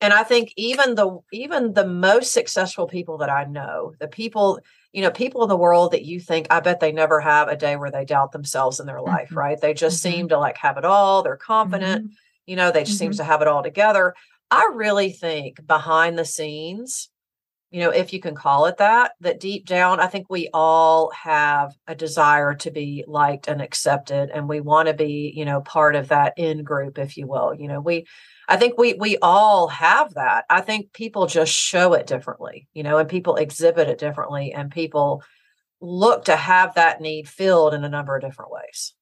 And 0.00 0.12
I 0.12 0.22
think 0.22 0.52
even 0.56 0.96
the 0.96 1.18
even 1.32 1.72
the 1.72 1.86
most 1.86 2.32
successful 2.32 2.86
people 2.86 3.18
that 3.18 3.30
I 3.30 3.44
know, 3.44 3.94
the 4.00 4.08
people 4.08 4.60
you 4.94 5.02
know, 5.02 5.10
people 5.10 5.42
in 5.42 5.48
the 5.48 5.56
world 5.56 5.90
that 5.90 6.04
you 6.04 6.20
think, 6.20 6.46
I 6.50 6.60
bet 6.60 6.78
they 6.78 6.92
never 6.92 7.18
have 7.18 7.48
a 7.48 7.56
day 7.56 7.74
where 7.74 7.90
they 7.90 8.04
doubt 8.04 8.30
themselves 8.30 8.78
in 8.78 8.86
their 8.86 9.00
life, 9.00 9.26
mm-hmm. 9.26 9.38
right? 9.38 9.60
They 9.60 9.74
just 9.74 10.04
mm-hmm. 10.04 10.14
seem 10.14 10.28
to 10.28 10.38
like 10.38 10.56
have 10.58 10.78
it 10.78 10.84
all. 10.84 11.22
They're 11.24 11.36
confident, 11.36 12.04
mm-hmm. 12.04 12.14
you 12.46 12.54
know, 12.54 12.70
they 12.70 12.84
just 12.84 12.98
seems 12.98 13.16
mm-hmm. 13.16 13.24
to 13.24 13.30
have 13.30 13.42
it 13.42 13.48
all 13.48 13.64
together. 13.64 14.14
I 14.52 14.70
really 14.72 15.10
think 15.10 15.66
behind 15.66 16.16
the 16.16 16.24
scenes, 16.24 17.08
you 17.74 17.80
know, 17.80 17.90
if 17.90 18.12
you 18.12 18.20
can 18.20 18.36
call 18.36 18.66
it 18.66 18.76
that, 18.76 19.14
that 19.18 19.40
deep 19.40 19.66
down, 19.66 19.98
I 19.98 20.06
think 20.06 20.30
we 20.30 20.48
all 20.54 21.10
have 21.10 21.74
a 21.88 21.94
desire 21.96 22.54
to 22.54 22.70
be 22.70 23.04
liked 23.08 23.48
and 23.48 23.60
accepted. 23.60 24.30
And 24.30 24.48
we 24.48 24.60
want 24.60 24.86
to 24.86 24.94
be, 24.94 25.32
you 25.34 25.44
know, 25.44 25.60
part 25.60 25.96
of 25.96 26.06
that 26.10 26.34
in 26.36 26.62
group, 26.62 26.98
if 27.00 27.16
you 27.16 27.26
will. 27.26 27.52
You 27.52 27.66
know, 27.66 27.80
we, 27.80 28.06
I 28.48 28.58
think 28.58 28.78
we 28.78 28.94
we 28.94 29.18
all 29.20 29.66
have 29.66 30.14
that. 30.14 30.44
I 30.48 30.60
think 30.60 30.92
people 30.92 31.26
just 31.26 31.52
show 31.52 31.94
it 31.94 32.06
differently, 32.06 32.68
you 32.74 32.84
know, 32.84 32.98
and 32.98 33.08
people 33.08 33.34
exhibit 33.34 33.88
it 33.88 33.98
differently 33.98 34.52
and 34.52 34.70
people 34.70 35.24
look 35.80 36.26
to 36.26 36.36
have 36.36 36.76
that 36.76 37.00
need 37.00 37.28
filled 37.28 37.74
in 37.74 37.82
a 37.82 37.88
number 37.88 38.14
of 38.14 38.22
different 38.22 38.52
ways. 38.52 38.94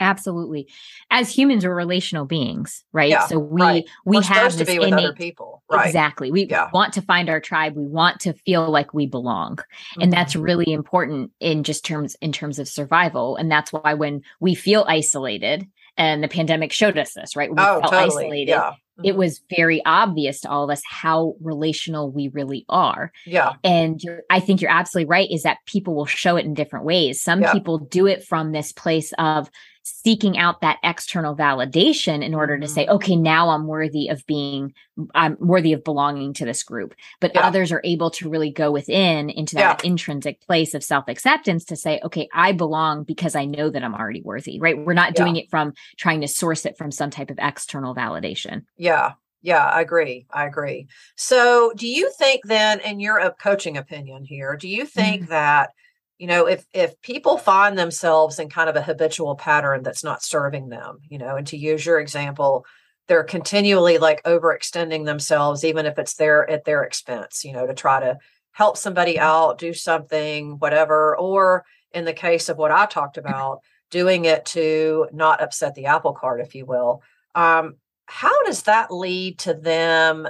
Absolutely. 0.00 0.68
As 1.10 1.28
humans 1.28 1.64
we're 1.64 1.74
relational 1.74 2.24
beings, 2.24 2.84
right? 2.92 3.10
Yeah, 3.10 3.26
so 3.26 3.38
we 3.38 3.60
right. 3.60 3.84
we 4.04 4.16
we're 4.16 4.22
have 4.22 4.56
to 4.56 4.64
be 4.64 4.78
with 4.78 4.88
innate, 4.88 5.04
other 5.04 5.14
people. 5.14 5.62
Right. 5.70 5.86
Exactly. 5.86 6.30
We 6.30 6.46
yeah. 6.46 6.70
want 6.72 6.92
to 6.94 7.02
find 7.02 7.28
our 7.28 7.40
tribe. 7.40 7.74
We 7.74 7.86
want 7.86 8.20
to 8.20 8.32
feel 8.32 8.70
like 8.70 8.94
we 8.94 9.06
belong. 9.06 9.56
Mm-hmm. 9.56 10.02
And 10.02 10.12
that's 10.12 10.36
really 10.36 10.72
important 10.72 11.32
in 11.40 11.64
just 11.64 11.84
terms 11.84 12.16
in 12.20 12.32
terms 12.32 12.58
of 12.58 12.68
survival. 12.68 13.36
And 13.36 13.50
that's 13.50 13.72
why 13.72 13.94
when 13.94 14.22
we 14.40 14.54
feel 14.54 14.84
isolated, 14.88 15.66
and 15.96 16.22
the 16.22 16.28
pandemic 16.28 16.72
showed 16.72 16.96
us 16.96 17.12
this, 17.14 17.34
right? 17.34 17.50
We 17.50 17.56
oh, 17.58 17.80
felt 17.80 17.92
totally. 17.92 18.04
isolated. 18.04 18.48
Yeah. 18.52 18.70
Mm-hmm. 18.70 19.04
It 19.04 19.16
was 19.16 19.42
very 19.54 19.84
obvious 19.84 20.40
to 20.40 20.50
all 20.50 20.64
of 20.64 20.70
us 20.70 20.82
how 20.88 21.34
relational 21.40 22.10
we 22.10 22.28
really 22.28 22.64
are. 22.68 23.12
Yeah. 23.26 23.54
And 23.64 24.00
I 24.30 24.40
think 24.40 24.60
you're 24.60 24.70
absolutely 24.70 25.08
right, 25.08 25.30
is 25.30 25.42
that 25.42 25.58
people 25.66 25.94
will 25.94 26.06
show 26.06 26.36
it 26.36 26.44
in 26.44 26.54
different 26.54 26.84
ways. 26.84 27.20
Some 27.20 27.42
yeah. 27.42 27.52
people 27.52 27.78
do 27.78 28.06
it 28.06 28.24
from 28.24 28.52
this 28.52 28.72
place 28.72 29.12
of 29.18 29.50
seeking 29.88 30.38
out 30.38 30.60
that 30.60 30.78
external 30.82 31.34
validation 31.34 32.22
in 32.22 32.34
order 32.34 32.58
to 32.58 32.68
say 32.68 32.84
mm-hmm. 32.84 32.94
okay 32.94 33.16
now 33.16 33.50
i'm 33.50 33.66
worthy 33.66 34.08
of 34.08 34.24
being 34.26 34.72
i'm 35.14 35.36
worthy 35.40 35.72
of 35.72 35.82
belonging 35.84 36.32
to 36.32 36.44
this 36.44 36.62
group 36.62 36.94
but 37.20 37.32
yeah. 37.34 37.46
others 37.46 37.72
are 37.72 37.80
able 37.84 38.10
to 38.10 38.28
really 38.28 38.50
go 38.50 38.70
within 38.70 39.30
into 39.30 39.54
that 39.54 39.82
yeah. 39.82 39.88
intrinsic 39.88 40.40
place 40.40 40.74
of 40.74 40.84
self-acceptance 40.84 41.64
to 41.64 41.76
say 41.76 42.00
okay 42.04 42.28
i 42.32 42.52
belong 42.52 43.04
because 43.04 43.34
i 43.34 43.44
know 43.44 43.70
that 43.70 43.82
i'm 43.82 43.94
already 43.94 44.22
worthy 44.22 44.58
right 44.60 44.78
we're 44.84 44.92
not 44.92 45.14
doing 45.14 45.36
yeah. 45.36 45.42
it 45.42 45.50
from 45.50 45.72
trying 45.96 46.20
to 46.20 46.28
source 46.28 46.66
it 46.66 46.76
from 46.76 46.90
some 46.90 47.10
type 47.10 47.30
of 47.30 47.38
external 47.40 47.94
validation 47.94 48.64
yeah 48.76 49.12
yeah, 49.40 49.64
I 49.64 49.82
agree. 49.82 50.26
I 50.32 50.46
agree. 50.46 50.88
So, 51.16 51.72
do 51.76 51.86
you 51.86 52.10
think 52.18 52.42
then, 52.44 52.80
in 52.80 52.98
your 52.98 53.34
coaching 53.40 53.76
opinion 53.76 54.24
here, 54.24 54.56
do 54.56 54.68
you 54.68 54.84
think 54.84 55.22
mm-hmm. 55.22 55.30
that 55.30 55.70
you 56.18 56.26
know 56.26 56.46
if 56.46 56.66
if 56.72 57.00
people 57.00 57.38
find 57.38 57.78
themselves 57.78 58.38
in 58.38 58.48
kind 58.48 58.68
of 58.68 58.76
a 58.76 58.82
habitual 58.82 59.36
pattern 59.36 59.82
that's 59.82 60.04
not 60.04 60.22
serving 60.22 60.68
them 60.68 60.98
you 61.08 61.18
know 61.18 61.36
and 61.36 61.46
to 61.46 61.56
use 61.56 61.86
your 61.86 61.98
example 61.98 62.66
they're 63.06 63.24
continually 63.24 63.98
like 63.98 64.22
overextending 64.24 65.06
themselves 65.06 65.64
even 65.64 65.86
if 65.86 65.98
it's 65.98 66.14
their 66.14 66.48
at 66.50 66.64
their 66.64 66.82
expense 66.82 67.44
you 67.44 67.52
know 67.52 67.66
to 67.66 67.74
try 67.74 68.00
to 68.00 68.18
help 68.52 68.76
somebody 68.76 69.14
mm-hmm. 69.14 69.24
out 69.24 69.58
do 69.58 69.72
something 69.72 70.58
whatever 70.58 71.16
or 71.16 71.64
in 71.92 72.04
the 72.04 72.12
case 72.12 72.48
of 72.48 72.58
what 72.58 72.70
i 72.70 72.84
talked 72.86 73.16
about 73.16 73.60
doing 73.90 74.26
it 74.26 74.44
to 74.44 75.08
not 75.12 75.42
upset 75.42 75.74
the 75.74 75.86
apple 75.86 76.12
cart 76.12 76.40
if 76.40 76.54
you 76.54 76.66
will 76.66 77.02
um, 77.34 77.76
how 78.06 78.42
does 78.44 78.62
that 78.62 78.90
lead 78.90 79.38
to 79.38 79.54
them 79.54 80.26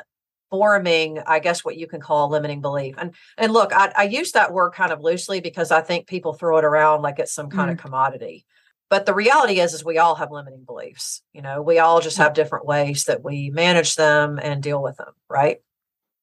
forming 0.50 1.18
i 1.26 1.38
guess 1.38 1.64
what 1.64 1.76
you 1.76 1.86
can 1.86 2.00
call 2.00 2.28
a 2.28 2.32
limiting 2.32 2.60
belief 2.60 2.94
and 2.98 3.14
and 3.36 3.52
look 3.52 3.72
i, 3.74 3.92
I 3.96 4.04
use 4.04 4.32
that 4.32 4.52
word 4.52 4.72
kind 4.72 4.92
of 4.92 5.00
loosely 5.00 5.40
because 5.40 5.70
i 5.70 5.80
think 5.80 6.06
people 6.06 6.32
throw 6.32 6.58
it 6.58 6.64
around 6.64 7.02
like 7.02 7.18
it's 7.18 7.32
some 7.32 7.50
kind 7.50 7.70
mm. 7.70 7.74
of 7.74 7.78
commodity 7.78 8.46
but 8.90 9.06
the 9.06 9.14
reality 9.14 9.60
is 9.60 9.74
is 9.74 9.84
we 9.84 9.98
all 9.98 10.14
have 10.14 10.30
limiting 10.30 10.64
beliefs 10.64 11.22
you 11.32 11.42
know 11.42 11.60
we 11.62 11.78
all 11.78 12.00
just 12.00 12.18
have 12.18 12.34
different 12.34 12.66
ways 12.66 13.04
that 13.04 13.22
we 13.22 13.50
manage 13.50 13.96
them 13.96 14.38
and 14.42 14.62
deal 14.62 14.82
with 14.82 14.96
them 14.96 15.12
right 15.28 15.58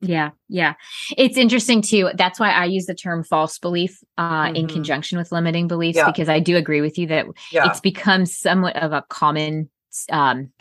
yeah, 0.02 0.32
yeah. 0.50 0.74
It's 1.18 1.38
interesting 1.38 1.82
too. 1.82 2.12
That's 2.16 2.40
why 2.40 2.52
I 2.52 2.66
use 2.66 2.86
the 2.86 2.94
term 2.94 3.24
false 3.24 3.58
belief 3.58 4.04
uh, 4.18 4.46
mm-hmm. 4.46 4.56
in 4.56 4.68
conjunction 4.68 5.18
with 5.18 5.32
limiting 5.32 5.68
beliefs 5.68 5.98
yeah. 5.98 6.06
because 6.06 6.30
I 6.30 6.40
do 6.40 6.58
agree 6.58 6.82
with 6.82 6.98
you 6.98 7.08
that 7.08 7.26
yeah. 7.52 7.70
it's 7.70 7.80
become 7.80 8.26
somewhat 8.26 8.76
of 8.76 8.92
a 8.92 9.04
common 9.10 9.70
um 10.12 10.52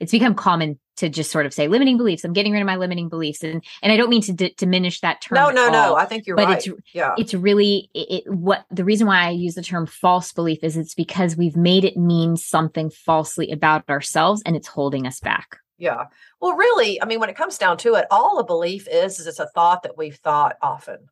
it's 0.00 0.12
become 0.12 0.34
common 0.34 0.78
to 0.96 1.08
just 1.08 1.30
sort 1.30 1.46
of 1.46 1.52
say 1.52 1.68
limiting 1.68 1.96
beliefs. 1.96 2.24
I'm 2.24 2.32
getting 2.32 2.52
rid 2.52 2.60
of 2.60 2.66
my 2.66 2.76
limiting 2.76 3.08
beliefs, 3.08 3.42
and 3.42 3.62
and 3.82 3.92
I 3.92 3.96
don't 3.96 4.10
mean 4.10 4.22
to 4.22 4.32
d- 4.32 4.54
diminish 4.56 5.00
that 5.00 5.20
term. 5.20 5.36
No, 5.36 5.50
no, 5.50 5.70
no. 5.70 5.96
I 5.96 6.04
think 6.04 6.26
you're 6.26 6.36
right. 6.36 6.44
but 6.46 6.54
right. 6.54 6.66
it's 6.66 6.94
yeah. 6.94 7.14
It's 7.16 7.34
really 7.34 7.90
it, 7.94 8.24
what 8.32 8.64
the 8.70 8.84
reason 8.84 9.06
why 9.06 9.26
I 9.26 9.30
use 9.30 9.54
the 9.54 9.62
term 9.62 9.86
false 9.86 10.32
belief 10.32 10.62
is 10.62 10.76
it's 10.76 10.94
because 10.94 11.36
we've 11.36 11.56
made 11.56 11.84
it 11.84 11.96
mean 11.96 12.36
something 12.36 12.90
falsely 12.90 13.50
about 13.50 13.88
ourselves, 13.88 14.42
and 14.46 14.56
it's 14.56 14.68
holding 14.68 15.06
us 15.06 15.20
back. 15.20 15.58
Yeah. 15.78 16.04
Well, 16.40 16.56
really, 16.56 17.02
I 17.02 17.06
mean, 17.06 17.20
when 17.20 17.30
it 17.30 17.36
comes 17.36 17.58
down 17.58 17.78
to 17.78 17.94
it, 17.94 18.06
all 18.10 18.38
a 18.38 18.44
belief 18.44 18.86
is 18.90 19.18
is 19.18 19.26
it's 19.26 19.40
a 19.40 19.48
thought 19.48 19.82
that 19.82 19.98
we've 19.98 20.16
thought 20.16 20.56
often. 20.62 21.08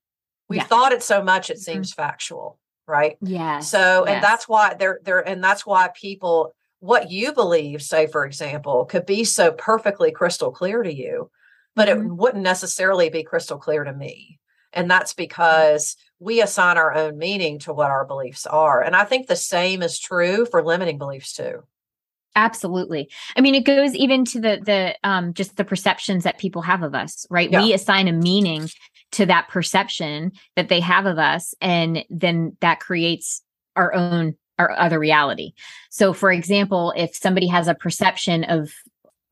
We've 0.48 0.58
yeah. 0.58 0.66
thought 0.66 0.92
it 0.92 1.02
so 1.02 1.22
much 1.22 1.50
it 1.50 1.54
mm-hmm. 1.54 1.72
seems 1.72 1.92
factual, 1.92 2.58
right? 2.86 3.16
Yeah. 3.20 3.60
So, 3.60 4.04
yes. 4.06 4.14
and 4.14 4.22
that's 4.22 4.48
why 4.48 4.74
they're 4.74 5.00
they're 5.02 5.26
and 5.26 5.42
that's 5.42 5.66
why 5.66 5.90
people 5.94 6.54
what 6.82 7.12
you 7.12 7.32
believe, 7.32 7.80
say 7.80 8.08
for 8.08 8.26
example, 8.26 8.84
could 8.86 9.06
be 9.06 9.22
so 9.22 9.52
perfectly 9.52 10.10
crystal 10.10 10.50
clear 10.50 10.82
to 10.82 10.92
you, 10.92 11.30
but 11.76 11.88
mm-hmm. 11.88 12.06
it 12.06 12.14
wouldn't 12.16 12.42
necessarily 12.42 13.08
be 13.08 13.22
crystal 13.22 13.56
clear 13.56 13.84
to 13.84 13.92
me. 13.92 14.40
And 14.72 14.90
that's 14.90 15.12
mm-hmm. 15.12 15.22
because 15.22 15.96
we 16.18 16.42
assign 16.42 16.78
our 16.78 16.92
own 16.92 17.18
meaning 17.18 17.60
to 17.60 17.72
what 17.72 17.92
our 17.92 18.04
beliefs 18.04 18.46
are. 18.46 18.82
And 18.82 18.96
I 18.96 19.04
think 19.04 19.28
the 19.28 19.36
same 19.36 19.80
is 19.80 20.00
true 20.00 20.44
for 20.44 20.64
limiting 20.64 20.98
beliefs 20.98 21.34
too. 21.34 21.62
Absolutely. 22.34 23.08
I 23.36 23.42
mean, 23.42 23.54
it 23.54 23.64
goes 23.64 23.94
even 23.94 24.24
to 24.24 24.40
the 24.40 24.60
the 24.64 25.08
um 25.08 25.34
just 25.34 25.56
the 25.56 25.64
perceptions 25.64 26.24
that 26.24 26.38
people 26.38 26.62
have 26.62 26.82
of 26.82 26.96
us, 26.96 27.26
right? 27.30 27.50
Yeah. 27.50 27.62
We 27.62 27.74
assign 27.74 28.08
a 28.08 28.12
meaning 28.12 28.68
to 29.12 29.26
that 29.26 29.48
perception 29.48 30.32
that 30.56 30.68
they 30.68 30.80
have 30.80 31.06
of 31.06 31.18
us, 31.18 31.54
and 31.60 32.04
then 32.10 32.56
that 32.60 32.80
creates 32.80 33.42
our 33.76 33.94
own 33.94 34.34
our 34.58 34.70
other 34.70 34.98
reality. 34.98 35.52
So, 35.90 36.12
for 36.12 36.30
example, 36.30 36.92
if 36.96 37.16
somebody 37.16 37.46
has 37.48 37.68
a 37.68 37.74
perception 37.74 38.44
of 38.44 38.72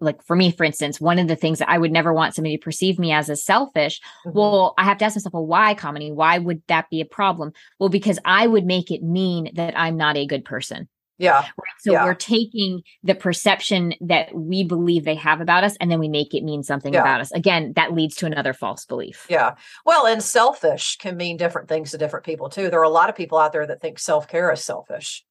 like 0.01 0.23
for 0.25 0.35
me, 0.35 0.51
for 0.51 0.65
instance, 0.65 1.01
one 1.01 1.19
of 1.19 1.29
the 1.29 1.37
things 1.37 1.59
that 1.59 1.69
I 1.69 1.79
would 1.79 1.93
never 1.93 2.13
want 2.13 2.35
somebody 2.35 2.57
to 2.57 2.63
perceive 2.63 2.99
me 2.99 3.13
as 3.13 3.29
is 3.29 3.45
selfish. 3.45 4.01
Mm-hmm. 4.27 4.39
Well, 4.39 4.75
I 4.79 4.85
have 4.85 4.99
to 4.99 5.05
ask 5.05 5.15
myself, 5.15 5.35
well, 5.35 5.47
why 5.47 5.75
Kamini? 5.75 6.13
Why 6.13 6.39
would 6.39 6.63
that 6.69 6.89
be 6.91 7.01
a 7.01 7.07
problem? 7.07 7.53
Well, 7.79 7.91
because 7.91 8.19
I 8.25 8.47
would 8.47 8.65
make 8.65 8.91
it 8.91 9.03
mean 9.03 9.51
that 9.55 9.79
I'm 9.79 9.97
not 9.97 10.17
a 10.17 10.27
good 10.27 10.45
person. 10.45 10.89
Yeah. 11.21 11.41
Right. 11.41 11.75
So 11.81 11.93
yeah. 11.93 12.05
we're 12.05 12.15
taking 12.15 12.83
the 13.03 13.15
perception 13.15 13.93
that 14.01 14.35
we 14.35 14.65
believe 14.65 15.05
they 15.05 15.15
have 15.17 15.43
about 15.43 15.65
us 15.65 15.77
and 15.79 15.91
then 15.91 16.01
we 16.01 16.09
make 16.09 16.35
it 16.35 16.43
mean 16.43 16.63
something 16.63 16.95
yeah. 16.95 17.03
about 17.03 17.21
us. 17.21 17.31
Again, 17.33 17.75
that 17.77 17.93
leads 17.93 18.17
to 18.17 18.27
another 18.27 18.55
false 18.55 18.87
belief. 18.87 19.27
Yeah. 19.29 19.57
Well, 19.85 20.07
and 20.07 20.23
selfish 20.23 20.97
can 20.97 21.19
mean 21.19 21.37
different 21.37 21.69
things 21.69 21.91
to 21.91 21.99
different 21.99 22.25
people 22.25 22.49
too. 22.49 22.71
There 22.71 22.81
are 22.81 22.85
a 22.85 22.89
lot 22.89 23.11
of 23.11 23.17
people 23.17 23.37
out 23.37 23.53
there 23.53 23.67
that 23.67 23.83
think 23.83 23.99
self 23.99 24.29
care 24.29 24.51
is 24.51 24.65
selfish. 24.65 25.23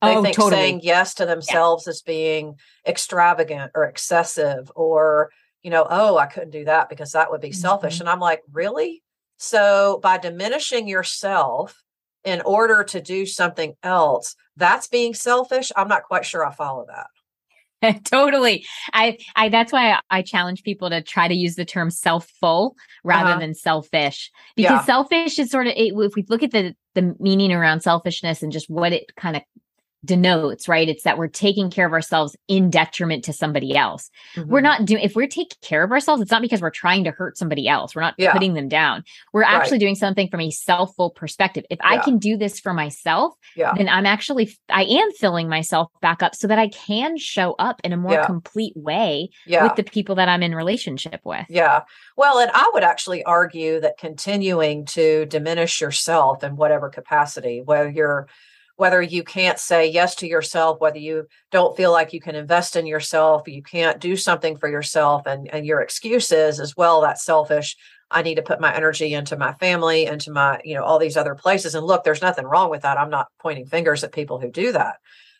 They 0.00 0.14
oh, 0.14 0.22
think 0.22 0.36
totally. 0.36 0.62
saying 0.62 0.80
yes 0.84 1.14
to 1.14 1.26
themselves 1.26 1.86
yeah. 1.86 1.90
as 1.90 2.02
being 2.02 2.54
extravagant 2.86 3.72
or 3.74 3.84
excessive 3.84 4.70
or, 4.76 5.30
you 5.62 5.70
know, 5.70 5.86
oh, 5.90 6.18
I 6.18 6.26
couldn't 6.26 6.50
do 6.50 6.66
that 6.66 6.88
because 6.88 7.12
that 7.12 7.32
would 7.32 7.40
be 7.40 7.48
mm-hmm. 7.48 7.54
selfish. 7.54 7.98
And 7.98 8.08
I'm 8.08 8.20
like, 8.20 8.42
really? 8.52 9.02
So 9.38 9.98
by 10.04 10.18
diminishing 10.18 10.86
yourself 10.86 11.82
in 12.24 12.40
order 12.42 12.84
to 12.84 13.00
do 13.00 13.26
something 13.26 13.74
else, 13.82 14.36
that's 14.56 14.88
being 14.88 15.14
selfish. 15.14 15.72
I'm 15.76 15.88
not 15.88 16.04
quite 16.04 16.24
sure 16.24 16.44
I 16.46 16.52
follow 16.52 16.86
that. 16.88 17.06
totally. 18.04 18.64
I, 18.92 19.18
I, 19.34 19.48
that's 19.48 19.72
why 19.72 19.92
I, 19.92 20.00
I, 20.10 20.22
challenge 20.22 20.62
people 20.62 20.88
to 20.90 21.02
try 21.02 21.26
to 21.26 21.34
use 21.34 21.56
the 21.56 21.64
term 21.64 21.90
self-full 21.90 22.76
rather 23.02 23.30
uh-huh. 23.30 23.40
than 23.40 23.54
selfish, 23.54 24.30
because 24.54 24.70
yeah. 24.70 24.84
selfish 24.84 25.38
is 25.38 25.50
sort 25.50 25.66
of, 25.66 25.72
it, 25.76 25.92
if 25.94 26.14
we 26.14 26.24
look 26.28 26.42
at 26.42 26.52
the, 26.52 26.74
the 26.94 27.16
meaning 27.18 27.52
around 27.52 27.80
selfishness 27.80 28.42
and 28.42 28.52
just 28.52 28.70
what 28.70 28.92
it 28.92 29.14
kind 29.16 29.36
of 29.36 29.42
denotes, 30.04 30.68
right? 30.68 30.88
It's 30.88 31.04
that 31.04 31.18
we're 31.18 31.28
taking 31.28 31.70
care 31.70 31.86
of 31.86 31.92
ourselves 31.92 32.36
in 32.48 32.70
detriment 32.70 33.24
to 33.24 33.32
somebody 33.32 33.76
else. 33.76 34.10
Mm-hmm. 34.34 34.50
We're 34.50 34.60
not 34.60 34.84
doing, 34.84 35.02
if 35.02 35.14
we're 35.14 35.28
taking 35.28 35.58
care 35.62 35.84
of 35.84 35.92
ourselves, 35.92 36.20
it's 36.20 36.30
not 36.30 36.42
because 36.42 36.60
we're 36.60 36.70
trying 36.70 37.04
to 37.04 37.12
hurt 37.12 37.38
somebody 37.38 37.68
else. 37.68 37.94
We're 37.94 38.02
not 38.02 38.14
yeah. 38.18 38.32
putting 38.32 38.54
them 38.54 38.68
down. 38.68 39.04
We're 39.32 39.42
right. 39.42 39.54
actually 39.54 39.78
doing 39.78 39.94
something 39.94 40.28
from 40.28 40.40
a 40.40 40.50
self 40.50 40.94
full 40.96 41.10
perspective. 41.10 41.64
If 41.70 41.78
yeah. 41.82 41.90
I 41.90 41.98
can 41.98 42.18
do 42.18 42.36
this 42.36 42.58
for 42.58 42.72
myself, 42.72 43.34
yeah. 43.54 43.72
then 43.76 43.88
I'm 43.88 44.06
actually, 44.06 44.56
I 44.68 44.84
am 44.84 45.12
filling 45.12 45.48
myself 45.48 45.88
back 46.00 46.22
up 46.22 46.34
so 46.34 46.48
that 46.48 46.58
I 46.58 46.68
can 46.68 47.16
show 47.16 47.54
up 47.58 47.80
in 47.84 47.92
a 47.92 47.96
more 47.96 48.24
complete 48.24 48.76
way 48.76 49.30
with 49.46 49.76
the 49.76 49.84
people 49.84 50.16
that 50.16 50.28
I'm 50.28 50.42
in 50.42 50.54
relationship 50.54 51.20
with. 51.24 51.46
Yeah. 51.48 51.82
Well, 52.16 52.38
and 52.38 52.50
I 52.52 52.70
would 52.74 52.82
actually 52.82 53.22
argue 53.24 53.80
that 53.80 53.98
continuing 53.98 54.84
to 54.86 55.26
diminish 55.26 55.80
yourself 55.80 56.42
in 56.42 56.56
whatever 56.56 56.88
capacity, 56.88 57.62
whether 57.62 57.88
you're 57.88 58.28
whether 58.82 59.00
you 59.00 59.22
can't 59.22 59.60
say 59.60 59.88
yes 59.88 60.16
to 60.16 60.26
yourself, 60.26 60.80
whether 60.80 60.98
you 60.98 61.28
don't 61.52 61.76
feel 61.76 61.92
like 61.92 62.12
you 62.12 62.20
can 62.20 62.34
invest 62.34 62.74
in 62.74 62.84
yourself, 62.84 63.46
you 63.46 63.62
can't 63.62 64.00
do 64.00 64.16
something 64.16 64.56
for 64.56 64.68
yourself, 64.68 65.22
and, 65.24 65.46
and 65.54 65.64
your 65.64 65.80
excuses 65.80 66.58
as 66.58 66.76
well, 66.76 67.00
that's 67.00 67.24
selfish. 67.24 67.76
I 68.10 68.22
need 68.22 68.34
to 68.34 68.42
put 68.42 68.60
my 68.60 68.74
energy 68.74 69.14
into 69.14 69.36
my 69.36 69.52
family, 69.52 70.06
into 70.06 70.32
my, 70.32 70.60
you 70.64 70.74
know, 70.74 70.82
all 70.82 70.98
these 70.98 71.16
other 71.16 71.36
places. 71.36 71.76
And 71.76 71.86
look, 71.86 72.02
there's 72.02 72.22
nothing 72.22 72.44
wrong 72.44 72.70
with 72.70 72.82
that. 72.82 72.98
I'm 72.98 73.08
not 73.08 73.28
pointing 73.40 73.66
fingers 73.66 74.02
at 74.02 74.10
people 74.10 74.40
who 74.40 74.50
do 74.50 74.72
that. 74.72 74.96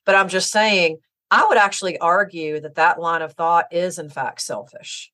But 0.06 0.14
I'm 0.14 0.28
just 0.28 0.52
saying, 0.52 0.98
I 1.28 1.44
would 1.48 1.58
actually 1.58 1.98
argue 1.98 2.60
that 2.60 2.76
that 2.76 3.00
line 3.00 3.22
of 3.22 3.32
thought 3.32 3.66
is, 3.72 3.98
in 3.98 4.08
fact, 4.08 4.40
selfish 4.40 5.10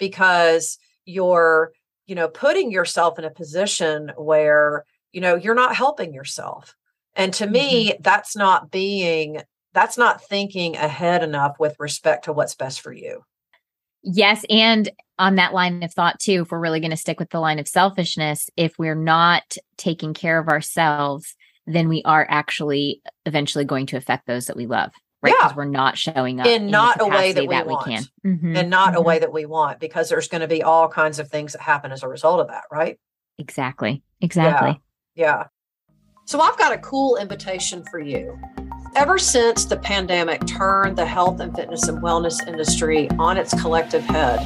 because 0.00 0.78
you're, 1.04 1.70
you 2.08 2.16
know, 2.16 2.26
putting 2.26 2.72
yourself 2.72 3.20
in 3.20 3.24
a 3.24 3.30
position 3.30 4.10
where, 4.16 4.84
you 5.12 5.20
know, 5.20 5.36
you're 5.36 5.54
not 5.54 5.76
helping 5.76 6.12
yourself 6.12 6.74
and 7.14 7.32
to 7.34 7.44
mm-hmm. 7.44 7.52
me, 7.52 7.94
that's 8.00 8.36
not 8.36 8.70
being, 8.70 9.42
that's 9.72 9.98
not 9.98 10.22
thinking 10.22 10.76
ahead 10.76 11.22
enough 11.22 11.56
with 11.58 11.76
respect 11.78 12.24
to 12.24 12.32
what's 12.32 12.54
best 12.54 12.80
for 12.80 12.92
you. 12.92 13.22
Yes. 14.02 14.44
And 14.50 14.90
on 15.18 15.36
that 15.36 15.54
line 15.54 15.82
of 15.82 15.92
thought, 15.94 16.18
too, 16.18 16.42
if 16.42 16.50
we're 16.50 16.58
really 16.58 16.80
going 16.80 16.90
to 16.90 16.96
stick 16.96 17.20
with 17.20 17.30
the 17.30 17.38
line 17.38 17.58
of 17.58 17.68
selfishness, 17.68 18.50
if 18.56 18.78
we're 18.78 18.96
not 18.96 19.56
taking 19.76 20.12
care 20.12 20.38
of 20.38 20.48
ourselves, 20.48 21.36
then 21.66 21.88
we 21.88 22.02
are 22.04 22.26
actually 22.28 23.00
eventually 23.26 23.64
going 23.64 23.86
to 23.86 23.96
affect 23.96 24.26
those 24.26 24.46
that 24.46 24.56
we 24.56 24.66
love. 24.66 24.90
Right. 25.22 25.32
Because 25.38 25.52
yeah. 25.52 25.56
we're 25.56 25.64
not 25.66 25.96
showing 25.96 26.40
up 26.40 26.46
in, 26.46 26.64
in 26.64 26.70
not 26.72 27.00
a 27.00 27.06
way 27.06 27.32
that 27.32 27.42
we 27.46 27.54
that. 27.54 27.68
We 27.68 27.76
can. 27.84 28.02
Mm-hmm. 28.26 28.56
And 28.56 28.70
not 28.70 28.88
mm-hmm. 28.88 28.96
a 28.96 29.02
way 29.02 29.20
that 29.20 29.32
we 29.32 29.46
want 29.46 29.78
because 29.78 30.08
there's 30.08 30.26
going 30.26 30.40
to 30.40 30.48
be 30.48 30.64
all 30.64 30.88
kinds 30.88 31.20
of 31.20 31.28
things 31.28 31.52
that 31.52 31.60
happen 31.60 31.92
as 31.92 32.02
a 32.02 32.08
result 32.08 32.40
of 32.40 32.48
that. 32.48 32.64
Right. 32.72 32.98
Exactly. 33.38 34.02
Exactly. 34.20 34.80
Yeah. 35.14 35.26
yeah. 35.26 35.44
So 36.24 36.40
I've 36.40 36.56
got 36.56 36.72
a 36.72 36.78
cool 36.78 37.16
invitation 37.16 37.84
for 37.90 37.98
you. 37.98 38.38
Ever 38.94 39.18
since 39.18 39.64
the 39.64 39.76
pandemic 39.76 40.46
turned 40.46 40.96
the 40.96 41.04
health 41.04 41.40
and 41.40 41.54
fitness 41.54 41.88
and 41.88 42.00
wellness 42.00 42.36
industry 42.46 43.10
on 43.18 43.36
its 43.36 43.60
collective 43.60 44.04
head, 44.04 44.38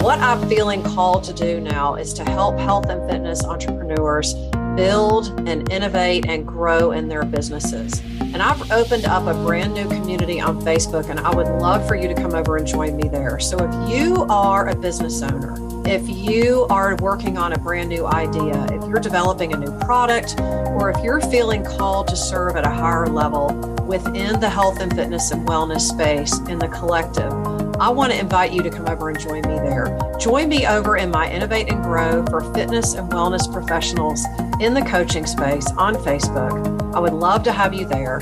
what 0.00 0.18
I'm 0.20 0.48
feeling 0.48 0.82
called 0.82 1.24
to 1.24 1.34
do 1.34 1.60
now 1.60 1.96
is 1.96 2.14
to 2.14 2.24
help 2.24 2.58
health 2.58 2.86
and 2.88 3.08
fitness 3.10 3.44
entrepreneurs 3.44 4.34
build 4.74 5.26
and 5.46 5.70
innovate 5.70 6.26
and 6.26 6.46
grow 6.46 6.92
in 6.92 7.08
their 7.08 7.24
businesses. 7.24 8.00
And 8.20 8.40
I've 8.40 8.70
opened 8.70 9.04
up 9.04 9.26
a 9.26 9.34
brand 9.44 9.74
new 9.74 9.88
community 9.88 10.40
on 10.40 10.60
Facebook, 10.62 11.10
and 11.10 11.20
I 11.20 11.34
would 11.34 11.48
love 11.60 11.86
for 11.86 11.94
you 11.94 12.08
to 12.08 12.14
come 12.14 12.34
over 12.34 12.56
and 12.56 12.66
join 12.66 12.96
me 12.96 13.08
there. 13.08 13.38
So 13.38 13.58
if 13.58 13.90
you 13.90 14.24
are 14.30 14.68
a 14.68 14.76
business 14.76 15.20
owner, 15.22 15.67
if 15.88 16.06
you 16.06 16.66
are 16.68 16.96
working 16.96 17.38
on 17.38 17.54
a 17.54 17.58
brand 17.58 17.88
new 17.88 18.04
idea, 18.04 18.66
if 18.72 18.86
you're 18.86 19.00
developing 19.00 19.54
a 19.54 19.56
new 19.56 19.72
product, 19.78 20.38
or 20.38 20.90
if 20.90 21.02
you're 21.02 21.20
feeling 21.22 21.64
called 21.64 22.08
to 22.08 22.14
serve 22.14 22.56
at 22.56 22.66
a 22.66 22.70
higher 22.70 23.06
level 23.06 23.54
within 23.86 24.38
the 24.38 24.50
health 24.50 24.80
and 24.80 24.94
fitness 24.94 25.30
and 25.30 25.48
wellness 25.48 25.80
space 25.80 26.40
in 26.40 26.58
the 26.58 26.68
collective, 26.68 27.32
I 27.80 27.88
want 27.88 28.12
to 28.12 28.18
invite 28.18 28.52
you 28.52 28.62
to 28.64 28.68
come 28.68 28.86
over 28.86 29.08
and 29.08 29.18
join 29.18 29.40
me 29.48 29.54
there. 29.54 29.98
Join 30.20 30.50
me 30.50 30.66
over 30.66 30.98
in 30.98 31.10
my 31.10 31.30
Innovate 31.32 31.72
and 31.72 31.82
Grow 31.82 32.22
for 32.26 32.42
fitness 32.52 32.92
and 32.92 33.10
wellness 33.10 33.50
professionals 33.50 34.22
in 34.60 34.74
the 34.74 34.82
coaching 34.82 35.24
space 35.24 35.70
on 35.78 35.94
Facebook. 35.94 36.94
I 36.94 36.98
would 36.98 37.14
love 37.14 37.42
to 37.44 37.52
have 37.52 37.72
you 37.72 37.86
there. 37.86 38.18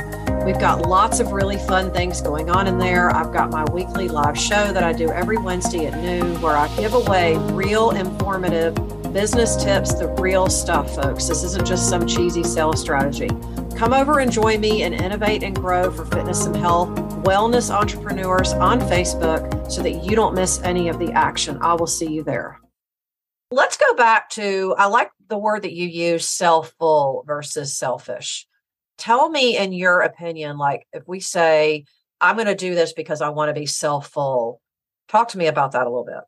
We've 0.46 0.60
got 0.60 0.86
lots 0.86 1.18
of 1.18 1.32
really 1.32 1.58
fun 1.58 1.92
things 1.92 2.20
going 2.20 2.50
on 2.50 2.68
in 2.68 2.78
there. 2.78 3.10
I've 3.10 3.32
got 3.32 3.50
my 3.50 3.64
weekly 3.72 4.06
live 4.06 4.38
show 4.38 4.72
that 4.72 4.84
I 4.84 4.92
do 4.92 5.10
every 5.10 5.38
Wednesday 5.38 5.86
at 5.86 6.00
noon 6.00 6.40
where 6.40 6.56
I 6.56 6.68
give 6.76 6.94
away 6.94 7.36
real 7.52 7.90
informative 7.90 8.72
business 9.12 9.56
tips, 9.56 9.94
the 9.94 10.06
real 10.20 10.48
stuff, 10.48 10.94
folks. 10.94 11.26
This 11.26 11.42
isn't 11.42 11.66
just 11.66 11.90
some 11.90 12.06
cheesy 12.06 12.44
sales 12.44 12.80
strategy. 12.80 13.28
Come 13.74 13.92
over 13.92 14.20
and 14.20 14.30
join 14.30 14.60
me 14.60 14.84
and 14.84 14.94
innovate 14.94 15.42
and 15.42 15.56
grow 15.56 15.90
for 15.90 16.04
fitness 16.04 16.46
and 16.46 16.54
health 16.54 16.90
Wellness 17.24 17.74
Entrepreneurs 17.74 18.52
on 18.52 18.78
Facebook 18.82 19.68
so 19.68 19.82
that 19.82 20.04
you 20.04 20.14
don't 20.14 20.36
miss 20.36 20.62
any 20.62 20.88
of 20.88 21.00
the 21.00 21.10
action. 21.10 21.58
I 21.60 21.74
will 21.74 21.88
see 21.88 22.06
you 22.06 22.22
there. 22.22 22.60
Let's 23.50 23.76
go 23.76 23.94
back 23.96 24.30
to 24.30 24.76
I 24.78 24.86
like 24.86 25.10
the 25.26 25.38
word 25.38 25.62
that 25.62 25.72
you 25.72 25.88
use 25.88 26.24
selfful 26.24 27.26
versus 27.26 27.76
selfish. 27.76 28.46
Tell 28.98 29.28
me, 29.28 29.56
in 29.56 29.72
your 29.72 30.00
opinion, 30.00 30.58
like 30.58 30.86
if 30.92 31.06
we 31.06 31.20
say, 31.20 31.84
I'm 32.20 32.36
going 32.36 32.46
to 32.46 32.54
do 32.54 32.74
this 32.74 32.92
because 32.92 33.20
I 33.20 33.28
want 33.28 33.50
to 33.50 33.60
be 33.60 33.66
selfful, 33.66 34.58
talk 35.08 35.28
to 35.28 35.38
me 35.38 35.46
about 35.46 35.72
that 35.72 35.82
a 35.82 35.90
little 35.90 36.04
bit. 36.04 36.24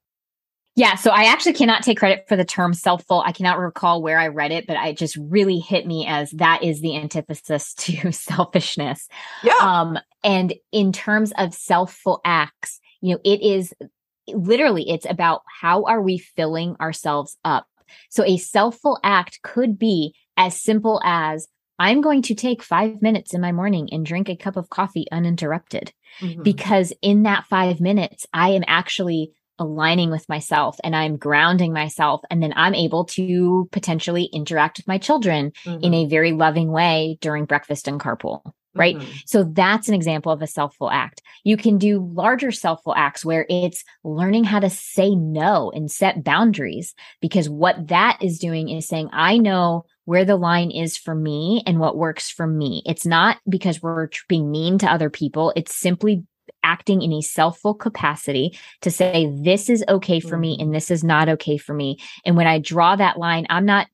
Yeah, 0.78 0.94
so 0.94 1.10
I 1.10 1.24
actually 1.24 1.54
cannot 1.54 1.82
take 1.82 1.98
credit 1.98 2.26
for 2.28 2.36
the 2.36 2.44
term 2.44 2.72
selfful. 2.72 3.24
I 3.26 3.32
cannot 3.32 3.58
recall 3.58 4.00
where 4.00 4.16
I 4.16 4.28
read 4.28 4.52
it, 4.52 4.64
but 4.68 4.76
it 4.76 4.96
just 4.96 5.16
really 5.16 5.58
hit 5.58 5.86
me 5.88 6.06
as 6.06 6.30
that 6.32 6.62
is 6.62 6.80
the 6.80 6.96
antithesis 6.96 7.74
to 7.78 8.12
selfishness. 8.12 9.08
Yeah. 9.42 9.56
Um, 9.60 9.98
and 10.22 10.54
in 10.70 10.92
terms 10.92 11.32
of 11.36 11.50
selfful 11.50 12.20
acts, 12.24 12.78
you 13.00 13.14
know, 13.14 13.20
it 13.24 13.42
is 13.42 13.74
literally 14.28 14.88
it's 14.88 15.06
about 15.08 15.42
how 15.60 15.82
are 15.84 16.00
we 16.00 16.18
filling 16.18 16.76
ourselves 16.80 17.36
up. 17.44 17.66
So 18.10 18.22
a 18.22 18.36
selfful 18.36 18.98
act 19.02 19.40
could 19.42 19.80
be 19.80 20.14
as 20.36 20.62
simple 20.62 21.00
as 21.04 21.48
I'm 21.78 22.00
going 22.00 22.22
to 22.22 22.34
take 22.34 22.62
five 22.62 23.00
minutes 23.00 23.34
in 23.34 23.40
my 23.40 23.52
morning 23.52 23.88
and 23.92 24.04
drink 24.04 24.28
a 24.28 24.36
cup 24.36 24.56
of 24.56 24.70
coffee 24.70 25.06
uninterrupted. 25.12 25.92
Mm-hmm. 26.20 26.42
Because 26.42 26.92
in 27.02 27.22
that 27.24 27.46
five 27.46 27.80
minutes, 27.80 28.26
I 28.32 28.50
am 28.50 28.64
actually 28.66 29.32
aligning 29.58 30.10
with 30.10 30.28
myself 30.28 30.76
and 30.84 30.94
I'm 30.94 31.16
grounding 31.16 31.72
myself. 31.72 32.22
And 32.30 32.42
then 32.42 32.52
I'm 32.56 32.74
able 32.74 33.04
to 33.06 33.68
potentially 33.72 34.24
interact 34.24 34.78
with 34.78 34.88
my 34.88 34.98
children 34.98 35.52
mm-hmm. 35.64 35.82
in 35.82 35.94
a 35.94 36.06
very 36.06 36.32
loving 36.32 36.70
way 36.70 37.18
during 37.20 37.44
breakfast 37.44 37.88
and 37.88 38.00
carpool. 38.00 38.42
Right. 38.74 38.96
Mm-hmm. 38.96 39.10
So 39.26 39.42
that's 39.42 39.88
an 39.88 39.94
example 39.94 40.30
of 40.30 40.40
a 40.40 40.44
selfful 40.44 40.92
act. 40.92 41.20
You 41.42 41.56
can 41.56 41.78
do 41.78 42.08
larger 42.14 42.48
selfful 42.48 42.94
acts 42.96 43.24
where 43.24 43.44
it's 43.48 43.82
learning 44.04 44.44
how 44.44 44.60
to 44.60 44.70
say 44.70 45.16
no 45.16 45.72
and 45.74 45.90
set 45.90 46.22
boundaries 46.22 46.94
because 47.20 47.48
what 47.48 47.88
that 47.88 48.18
is 48.20 48.38
doing 48.38 48.68
is 48.68 48.86
saying, 48.86 49.08
I 49.12 49.38
know 49.38 49.86
where 50.08 50.24
the 50.24 50.36
line 50.36 50.70
is 50.70 50.96
for 50.96 51.14
me 51.14 51.62
and 51.66 51.78
what 51.78 51.94
works 51.94 52.30
for 52.30 52.46
me. 52.46 52.82
It's 52.86 53.04
not 53.04 53.36
because 53.46 53.82
we're 53.82 54.08
being 54.26 54.50
mean 54.50 54.78
to 54.78 54.90
other 54.90 55.10
people. 55.10 55.52
It's 55.54 55.76
simply 55.76 56.24
acting 56.62 57.02
in 57.02 57.12
a 57.12 57.16
selfful 57.16 57.78
capacity 57.78 58.58
to 58.80 58.90
say, 58.90 59.30
this 59.42 59.68
is 59.68 59.84
okay 59.86 60.18
for 60.18 60.38
me 60.38 60.52
and 60.52 60.68
mm-hmm. 60.68 60.72
this 60.72 60.90
is 60.90 61.04
not 61.04 61.28
okay 61.28 61.58
for 61.58 61.74
me. 61.74 61.98
And 62.24 62.38
when 62.38 62.46
I 62.46 62.58
draw 62.58 62.96
that 62.96 63.18
line, 63.18 63.46
I'm 63.50 63.66
not 63.66 63.88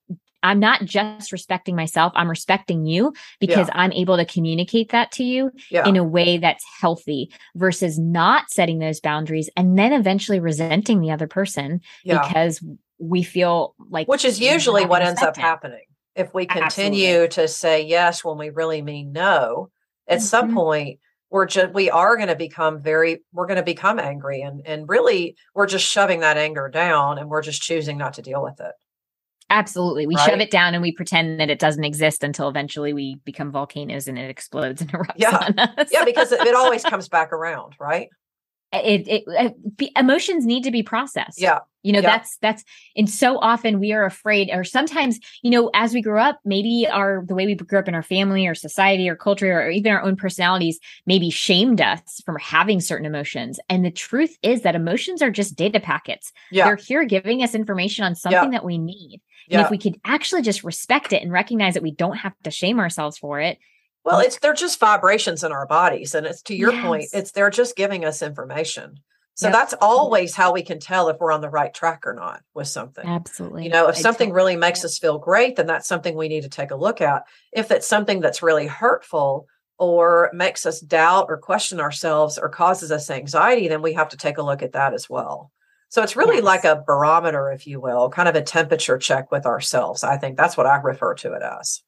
I'm 0.44 0.60
not 0.60 0.84
just 0.84 1.32
respecting 1.32 1.74
myself, 1.74 2.12
I'm 2.14 2.30
respecting 2.30 2.86
you 2.86 3.12
because 3.40 3.66
yeah. 3.66 3.74
I'm 3.74 3.90
able 3.90 4.16
to 4.16 4.24
communicate 4.24 4.90
that 4.90 5.10
to 5.12 5.24
you 5.24 5.50
yeah. 5.68 5.84
in 5.84 5.96
a 5.96 6.04
way 6.04 6.38
that's 6.38 6.64
healthy 6.80 7.32
versus 7.56 7.98
not 7.98 8.50
setting 8.50 8.78
those 8.78 9.00
boundaries 9.00 9.50
and 9.56 9.76
then 9.76 9.92
eventually 9.92 10.38
resenting 10.38 11.00
the 11.00 11.10
other 11.10 11.26
person 11.26 11.80
yeah. 12.04 12.22
because 12.22 12.62
we 13.00 13.24
feel 13.24 13.74
like 13.90 14.06
which 14.06 14.24
is 14.24 14.38
usually 14.38 14.86
what 14.86 15.02
ends 15.02 15.20
up 15.20 15.36
happening. 15.36 15.80
If 16.14 16.32
we 16.32 16.46
continue 16.46 17.24
Absolutely. 17.24 17.28
to 17.28 17.48
say 17.48 17.82
yes 17.84 18.24
when 18.24 18.38
we 18.38 18.50
really 18.50 18.82
mean 18.82 19.12
no, 19.12 19.70
at 20.06 20.18
mm-hmm. 20.18 20.24
some 20.24 20.54
point 20.54 21.00
we're 21.34 21.46
just 21.46 21.74
we 21.74 21.90
are 21.90 22.16
going 22.16 22.28
to 22.28 22.36
become 22.36 22.80
very 22.80 23.22
we're 23.32 23.46
going 23.46 23.56
to 23.56 23.62
become 23.62 23.98
angry 23.98 24.40
and 24.40 24.64
and 24.66 24.88
really 24.88 25.36
we're 25.52 25.66
just 25.66 25.84
shoving 25.84 26.20
that 26.20 26.36
anger 26.36 26.68
down 26.68 27.18
and 27.18 27.28
we're 27.28 27.42
just 27.42 27.60
choosing 27.60 27.98
not 27.98 28.14
to 28.14 28.22
deal 28.22 28.40
with 28.40 28.60
it 28.60 28.72
absolutely 29.50 30.06
we 30.06 30.14
right? 30.14 30.30
shove 30.30 30.40
it 30.40 30.52
down 30.52 30.74
and 30.74 30.82
we 30.82 30.92
pretend 30.92 31.40
that 31.40 31.50
it 31.50 31.58
doesn't 31.58 31.82
exist 31.82 32.22
until 32.22 32.48
eventually 32.48 32.92
we 32.92 33.16
become 33.24 33.50
volcanoes 33.50 34.06
and 34.06 34.16
it 34.16 34.30
explodes 34.30 34.80
and 34.80 34.92
erupts 34.92 35.14
yeah. 35.16 35.36
on 35.36 35.58
us 35.58 35.88
yeah 35.90 36.04
because 36.04 36.30
it, 36.30 36.40
it 36.42 36.54
always 36.54 36.82
comes 36.84 37.08
back 37.08 37.32
around 37.32 37.74
right 37.80 38.08
it, 38.74 39.08
it, 39.08 39.24
it, 39.26 39.92
emotions 39.96 40.44
need 40.46 40.64
to 40.64 40.70
be 40.70 40.82
processed 40.82 41.40
yeah 41.40 41.60
you 41.84 41.92
know 41.92 42.00
yeah. 42.00 42.10
that's 42.16 42.36
that's 42.38 42.64
and 42.96 43.08
so 43.08 43.38
often 43.38 43.78
we 43.78 43.92
are 43.92 44.04
afraid 44.04 44.50
or 44.52 44.64
sometimes 44.64 45.20
you 45.42 45.50
know 45.50 45.70
as 45.74 45.94
we 45.94 46.02
grow 46.02 46.20
up 46.20 46.40
maybe 46.44 46.88
our 46.90 47.24
the 47.26 47.34
way 47.34 47.46
we 47.46 47.54
grew 47.54 47.78
up 47.78 47.86
in 47.86 47.94
our 47.94 48.02
family 48.02 48.46
or 48.46 48.54
society 48.54 49.08
or 49.08 49.14
culture 49.14 49.60
or 49.60 49.70
even 49.70 49.92
our 49.92 50.02
own 50.02 50.16
personalities 50.16 50.80
maybe 51.06 51.30
shamed 51.30 51.80
us 51.80 52.20
from 52.24 52.36
having 52.40 52.80
certain 52.80 53.06
emotions 53.06 53.60
and 53.68 53.84
the 53.84 53.90
truth 53.90 54.36
is 54.42 54.62
that 54.62 54.74
emotions 54.74 55.22
are 55.22 55.30
just 55.30 55.54
data 55.54 55.78
packets 55.78 56.32
yeah. 56.50 56.64
they're 56.64 56.76
here 56.76 57.04
giving 57.04 57.42
us 57.42 57.54
information 57.54 58.04
on 58.04 58.14
something 58.14 58.52
yeah. 58.52 58.58
that 58.58 58.64
we 58.64 58.78
need 58.78 59.20
and 59.50 59.60
if 59.60 59.70
we 59.70 59.76
could 59.76 60.00
actually 60.06 60.40
just 60.40 60.64
respect 60.64 61.12
it 61.12 61.22
and 61.22 61.30
recognize 61.30 61.74
that 61.74 61.82
we 61.82 61.90
don't 61.90 62.16
have 62.16 62.32
to 62.42 62.50
shame 62.50 62.80
ourselves 62.80 63.18
for 63.18 63.40
it 63.40 63.58
well, 64.04 64.20
it's 64.20 64.38
they're 64.38 64.54
just 64.54 64.78
vibrations 64.78 65.42
in 65.42 65.52
our 65.52 65.66
bodies. 65.66 66.14
And 66.14 66.26
it's 66.26 66.42
to 66.42 66.54
your 66.54 66.72
yes. 66.72 66.84
point, 66.84 67.08
it's 67.12 67.30
they're 67.30 67.50
just 67.50 67.76
giving 67.76 68.04
us 68.04 68.22
information. 68.22 69.00
So 69.36 69.48
yep. 69.48 69.54
that's 69.54 69.74
always 69.80 70.34
how 70.34 70.52
we 70.52 70.62
can 70.62 70.78
tell 70.78 71.08
if 71.08 71.18
we're 71.18 71.32
on 71.32 71.40
the 71.40 71.50
right 71.50 71.74
track 71.74 72.06
or 72.06 72.14
not 72.14 72.42
with 72.54 72.68
something. 72.68 73.04
Absolutely. 73.04 73.64
You 73.64 73.70
know, 73.70 73.88
if 73.88 73.96
something 73.96 74.32
really 74.32 74.54
makes 74.54 74.84
us 74.84 74.98
feel 74.98 75.18
great, 75.18 75.56
then 75.56 75.66
that's 75.66 75.88
something 75.88 76.14
we 76.14 76.28
need 76.28 76.44
to 76.44 76.48
take 76.48 76.70
a 76.70 76.76
look 76.76 77.00
at. 77.00 77.24
If 77.52 77.72
it's 77.72 77.86
something 77.86 78.20
that's 78.20 78.44
really 78.44 78.68
hurtful 78.68 79.48
or 79.76 80.30
makes 80.32 80.66
us 80.66 80.78
doubt 80.80 81.26
or 81.28 81.36
question 81.36 81.80
ourselves 81.80 82.38
or 82.38 82.48
causes 82.48 82.92
us 82.92 83.10
anxiety, 83.10 83.66
then 83.66 83.82
we 83.82 83.94
have 83.94 84.10
to 84.10 84.16
take 84.16 84.38
a 84.38 84.42
look 84.42 84.62
at 84.62 84.72
that 84.72 84.94
as 84.94 85.10
well. 85.10 85.50
So 85.88 86.02
it's 86.02 86.14
really 86.16 86.36
yes. 86.36 86.44
like 86.44 86.64
a 86.64 86.84
barometer, 86.86 87.50
if 87.50 87.66
you 87.66 87.80
will, 87.80 88.10
kind 88.10 88.28
of 88.28 88.36
a 88.36 88.42
temperature 88.42 88.98
check 88.98 89.32
with 89.32 89.46
ourselves. 89.46 90.04
I 90.04 90.16
think 90.16 90.36
that's 90.36 90.56
what 90.56 90.66
I 90.66 90.76
refer 90.76 91.14
to 91.14 91.32
it 91.32 91.42
as. 91.42 91.82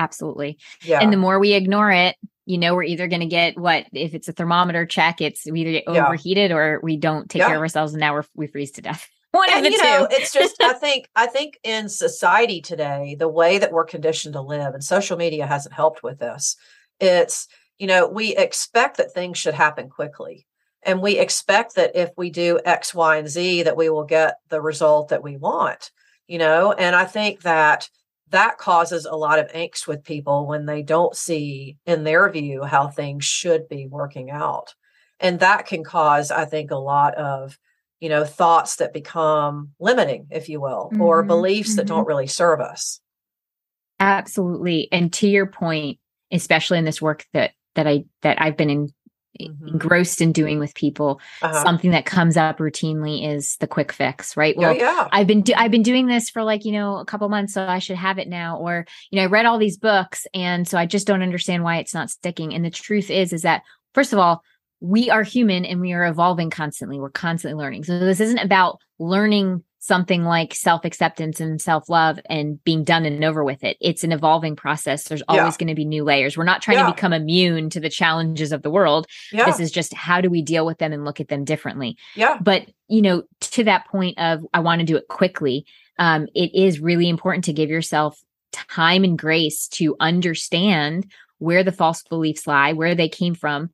Absolutely. 0.00 0.58
Yeah. 0.82 1.00
And 1.00 1.12
the 1.12 1.18
more 1.18 1.38
we 1.38 1.52
ignore 1.52 1.92
it, 1.92 2.16
you 2.46 2.56
know, 2.56 2.74
we're 2.74 2.84
either 2.84 3.06
going 3.06 3.20
to 3.20 3.26
get 3.26 3.58
what 3.58 3.84
if 3.92 4.14
it's 4.14 4.28
a 4.28 4.32
thermometer 4.32 4.86
check, 4.86 5.20
it's 5.20 5.44
we 5.44 5.60
either 5.60 5.72
get 5.72 5.84
yeah. 5.86 6.06
overheated 6.06 6.50
or 6.50 6.80
we 6.82 6.96
don't 6.96 7.28
take 7.28 7.40
yeah. 7.40 7.48
care 7.48 7.56
of 7.56 7.62
ourselves 7.62 7.92
and 7.92 8.00
now 8.00 8.14
we're, 8.14 8.24
we 8.34 8.46
freeze 8.46 8.72
to 8.72 8.82
death. 8.82 9.08
One 9.32 9.48
and, 9.52 9.64
you 9.64 9.78
two. 9.78 9.84
Know, 9.84 10.08
it's 10.10 10.32
just 10.32 10.60
I 10.60 10.72
think 10.80 11.08
I 11.14 11.26
think 11.26 11.58
in 11.62 11.88
society 11.88 12.60
today, 12.60 13.14
the 13.16 13.28
way 13.28 13.58
that 13.58 13.70
we're 13.70 13.84
conditioned 13.84 14.34
to 14.34 14.40
live, 14.40 14.74
and 14.74 14.82
social 14.82 15.16
media 15.16 15.46
hasn't 15.46 15.74
helped 15.74 16.02
with 16.02 16.18
this. 16.18 16.56
It's 16.98 17.46
you 17.78 17.86
know 17.86 18.08
we 18.08 18.34
expect 18.34 18.96
that 18.96 19.12
things 19.12 19.38
should 19.38 19.54
happen 19.54 19.88
quickly, 19.88 20.46
and 20.82 21.00
we 21.00 21.18
expect 21.18 21.76
that 21.76 21.94
if 21.94 22.10
we 22.16 22.30
do 22.30 22.58
X, 22.64 22.92
Y, 22.92 23.18
and 23.18 23.28
Z, 23.28 23.62
that 23.62 23.76
we 23.76 23.88
will 23.88 24.04
get 24.04 24.34
the 24.48 24.60
result 24.60 25.10
that 25.10 25.22
we 25.22 25.36
want. 25.36 25.92
You 26.26 26.38
know, 26.38 26.72
and 26.72 26.96
I 26.96 27.04
think 27.04 27.42
that 27.42 27.88
that 28.30 28.58
causes 28.58 29.06
a 29.06 29.16
lot 29.16 29.38
of 29.38 29.48
angst 29.52 29.86
with 29.86 30.04
people 30.04 30.46
when 30.46 30.66
they 30.66 30.82
don't 30.82 31.16
see 31.16 31.76
in 31.86 32.04
their 32.04 32.30
view 32.30 32.62
how 32.62 32.88
things 32.88 33.24
should 33.24 33.68
be 33.68 33.86
working 33.86 34.30
out. 34.30 34.74
And 35.18 35.40
that 35.40 35.66
can 35.66 35.84
cause 35.84 36.30
i 36.30 36.44
think 36.44 36.70
a 36.70 36.76
lot 36.76 37.14
of 37.14 37.58
you 38.00 38.08
know 38.08 38.24
thoughts 38.24 38.76
that 38.76 38.94
become 38.94 39.70
limiting 39.78 40.26
if 40.30 40.48
you 40.48 40.60
will 40.60 40.90
mm-hmm, 40.92 41.02
or 41.02 41.22
beliefs 41.22 41.70
mm-hmm. 41.70 41.76
that 41.76 41.86
don't 41.86 42.06
really 42.06 42.26
serve 42.26 42.60
us. 42.60 43.00
Absolutely. 43.98 44.88
And 44.90 45.12
to 45.14 45.28
your 45.28 45.46
point 45.46 45.98
especially 46.32 46.78
in 46.78 46.84
this 46.84 47.02
work 47.02 47.26
that 47.32 47.52
that 47.74 47.86
i 47.86 48.04
that 48.22 48.40
i've 48.40 48.56
been 48.56 48.70
in 48.70 48.88
mm-hmm. 49.38 49.68
engrossed 49.68 50.20
in 50.20 50.32
doing 50.32 50.58
with 50.58 50.74
people 50.74 51.20
uh-huh. 51.42 51.62
something 51.62 51.90
that 51.90 52.06
comes 52.06 52.36
up 52.36 52.58
routinely 52.58 53.26
is 53.26 53.56
the 53.56 53.66
quick 53.66 53.92
fix 53.92 54.36
right 54.36 54.56
well 54.56 54.74
yeah. 54.74 55.08
i've 55.12 55.26
been 55.26 55.42
do- 55.42 55.54
i've 55.56 55.70
been 55.70 55.82
doing 55.82 56.06
this 56.06 56.30
for 56.30 56.42
like 56.42 56.64
you 56.64 56.72
know 56.72 56.96
a 56.96 57.04
couple 57.04 57.28
months 57.28 57.54
so 57.54 57.64
i 57.66 57.78
should 57.78 57.96
have 57.96 58.18
it 58.18 58.28
now 58.28 58.58
or 58.58 58.86
you 59.10 59.16
know 59.16 59.22
i 59.22 59.26
read 59.26 59.46
all 59.46 59.58
these 59.58 59.76
books 59.76 60.26
and 60.34 60.66
so 60.66 60.78
i 60.78 60.86
just 60.86 61.06
don't 61.06 61.22
understand 61.22 61.62
why 61.62 61.76
it's 61.76 61.94
not 61.94 62.10
sticking 62.10 62.54
and 62.54 62.64
the 62.64 62.70
truth 62.70 63.10
is 63.10 63.32
is 63.32 63.42
that 63.42 63.62
first 63.94 64.12
of 64.12 64.18
all 64.18 64.42
we 64.80 65.10
are 65.10 65.22
human 65.22 65.64
and 65.64 65.80
we 65.80 65.92
are 65.92 66.06
evolving 66.06 66.50
constantly 66.50 66.98
we're 66.98 67.10
constantly 67.10 67.60
learning 67.60 67.84
so 67.84 67.98
this 67.98 68.20
isn't 68.20 68.38
about 68.38 68.78
learning 68.98 69.62
something 69.80 70.24
like 70.24 70.54
self 70.54 70.84
acceptance 70.84 71.40
and 71.40 71.60
self 71.60 71.88
love 71.88 72.20
and 72.26 72.62
being 72.64 72.84
done 72.84 73.04
and 73.04 73.24
over 73.24 73.42
with 73.42 73.64
it. 73.64 73.76
It's 73.80 74.04
an 74.04 74.12
evolving 74.12 74.54
process. 74.54 75.04
There's 75.04 75.22
always 75.26 75.54
yeah. 75.54 75.58
going 75.58 75.68
to 75.68 75.74
be 75.74 75.84
new 75.84 76.04
layers. 76.04 76.36
We're 76.36 76.44
not 76.44 76.62
trying 76.62 76.78
yeah. 76.78 76.86
to 76.86 76.92
become 76.92 77.12
immune 77.12 77.70
to 77.70 77.80
the 77.80 77.88
challenges 77.88 78.52
of 78.52 78.62
the 78.62 78.70
world. 78.70 79.06
Yeah. 79.32 79.46
This 79.46 79.58
is 79.58 79.72
just 79.72 79.92
how 79.94 80.20
do 80.20 80.30
we 80.30 80.42
deal 80.42 80.64
with 80.64 80.78
them 80.78 80.92
and 80.92 81.04
look 81.04 81.18
at 81.18 81.28
them 81.28 81.44
differently. 81.44 81.96
Yeah. 82.14 82.38
But, 82.40 82.68
you 82.88 83.02
know, 83.02 83.24
to 83.40 83.64
that 83.64 83.88
point 83.88 84.18
of 84.18 84.46
I 84.54 84.60
want 84.60 84.80
to 84.80 84.86
do 84.86 84.96
it 84.96 85.08
quickly, 85.08 85.64
um, 85.98 86.28
it 86.34 86.54
is 86.54 86.78
really 86.78 87.08
important 87.08 87.44
to 87.44 87.52
give 87.52 87.70
yourself 87.70 88.22
time 88.52 89.02
and 89.02 89.18
grace 89.18 89.66
to 89.68 89.96
understand 89.98 91.10
where 91.38 91.64
the 91.64 91.72
false 91.72 92.02
beliefs 92.02 92.46
lie, 92.46 92.74
where 92.74 92.94
they 92.94 93.08
came 93.08 93.34
from, 93.34 93.70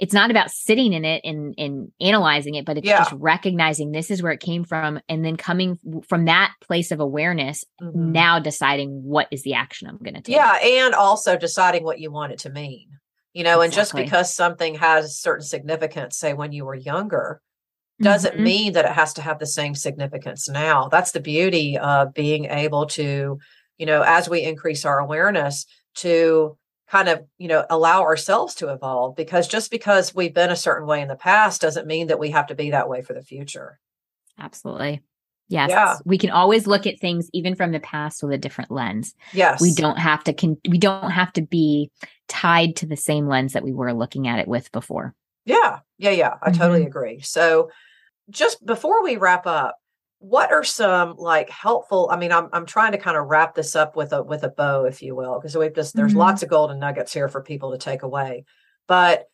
it's 0.00 0.14
not 0.14 0.30
about 0.30 0.50
sitting 0.50 0.94
in 0.94 1.04
it 1.04 1.20
and, 1.24 1.54
and 1.58 1.92
analyzing 2.00 2.54
it, 2.54 2.64
but 2.64 2.78
it's 2.78 2.86
yeah. 2.86 3.00
just 3.00 3.12
recognizing 3.12 3.92
this 3.92 4.10
is 4.10 4.22
where 4.22 4.32
it 4.32 4.40
came 4.40 4.64
from. 4.64 4.98
And 5.10 5.22
then 5.22 5.36
coming 5.36 5.78
from 6.08 6.24
that 6.24 6.54
place 6.62 6.90
of 6.90 7.00
awareness, 7.00 7.66
mm-hmm. 7.82 8.10
now 8.10 8.38
deciding 8.38 9.02
what 9.02 9.28
is 9.30 9.42
the 9.42 9.52
action 9.52 9.88
I'm 9.88 9.98
going 9.98 10.14
to 10.14 10.22
take. 10.22 10.34
Yeah. 10.34 10.54
And 10.54 10.94
also 10.94 11.36
deciding 11.36 11.84
what 11.84 12.00
you 12.00 12.10
want 12.10 12.32
it 12.32 12.38
to 12.40 12.50
mean, 12.50 12.88
you 13.34 13.44
know, 13.44 13.60
exactly. 13.60 13.64
and 13.64 13.74
just 13.74 13.94
because 13.94 14.34
something 14.34 14.74
has 14.76 15.20
certain 15.20 15.44
significance, 15.44 16.16
say 16.16 16.32
when 16.32 16.52
you 16.52 16.64
were 16.64 16.74
younger, 16.74 17.42
doesn't 18.00 18.36
mm-hmm. 18.36 18.42
mean 18.42 18.72
that 18.72 18.86
it 18.86 18.92
has 18.92 19.12
to 19.12 19.22
have 19.22 19.38
the 19.38 19.46
same 19.46 19.74
significance 19.74 20.48
now. 20.48 20.88
That's 20.88 21.10
the 21.10 21.20
beauty 21.20 21.76
of 21.76 22.14
being 22.14 22.46
able 22.46 22.86
to, 22.86 23.38
you 23.76 23.86
know, 23.86 24.00
as 24.00 24.30
we 24.30 24.44
increase 24.44 24.86
our 24.86 24.98
awareness 24.98 25.66
to 25.96 26.56
kind 26.90 27.08
of 27.08 27.24
you 27.38 27.48
know 27.48 27.64
allow 27.70 28.02
ourselves 28.02 28.54
to 28.56 28.68
evolve 28.68 29.14
because 29.14 29.46
just 29.46 29.70
because 29.70 30.14
we've 30.14 30.34
been 30.34 30.50
a 30.50 30.56
certain 30.56 30.86
way 30.86 31.00
in 31.00 31.08
the 31.08 31.16
past 31.16 31.60
doesn't 31.60 31.86
mean 31.86 32.08
that 32.08 32.18
we 32.18 32.30
have 32.30 32.48
to 32.48 32.54
be 32.54 32.70
that 32.70 32.88
way 32.88 33.00
for 33.00 33.14
the 33.14 33.22
future. 33.22 33.78
Absolutely. 34.38 35.02
Yes. 35.48 35.70
Yeah. 35.70 35.96
we 36.04 36.16
can 36.16 36.30
always 36.30 36.68
look 36.68 36.86
at 36.86 37.00
things 37.00 37.28
even 37.32 37.56
from 37.56 37.72
the 37.72 37.80
past 37.80 38.22
with 38.22 38.32
a 38.32 38.38
different 38.38 38.70
lens. 38.70 39.14
Yes. 39.32 39.60
we 39.60 39.74
don't 39.74 39.98
have 39.98 40.22
to 40.24 40.32
con- 40.32 40.60
we 40.68 40.78
don't 40.78 41.10
have 41.10 41.32
to 41.34 41.42
be 41.42 41.90
tied 42.28 42.76
to 42.76 42.86
the 42.86 42.96
same 42.96 43.26
lens 43.26 43.52
that 43.52 43.64
we 43.64 43.72
were 43.72 43.92
looking 43.92 44.28
at 44.28 44.38
it 44.38 44.48
with 44.48 44.70
before. 44.72 45.14
Yeah. 45.44 45.80
Yeah 45.98 46.10
yeah. 46.10 46.34
I 46.42 46.50
mm-hmm. 46.50 46.60
totally 46.60 46.86
agree. 46.86 47.20
So 47.20 47.70
just 48.30 48.64
before 48.64 49.02
we 49.02 49.16
wrap 49.16 49.46
up 49.46 49.76
what 50.20 50.52
are 50.52 50.62
some 50.62 51.16
like 51.16 51.48
helpful 51.48 52.08
i 52.12 52.16
mean 52.16 52.30
i'm, 52.30 52.48
I'm 52.52 52.66
trying 52.66 52.92
to 52.92 52.98
kind 52.98 53.16
of 53.16 53.26
wrap 53.26 53.54
this 53.54 53.74
up 53.74 53.96
with 53.96 54.12
a 54.12 54.22
with 54.22 54.44
a 54.44 54.50
bow 54.50 54.84
if 54.84 55.02
you 55.02 55.16
will 55.16 55.40
because 55.40 55.56
we've 55.56 55.74
just 55.74 55.96
there's 55.96 56.12
mm-hmm. 56.12 56.20
lots 56.20 56.42
of 56.42 56.50
golden 56.50 56.78
nuggets 56.78 57.12
here 57.12 57.28
for 57.28 57.42
people 57.42 57.72
to 57.72 57.78
take 57.78 58.02
away 58.02 58.44
but 58.86 59.24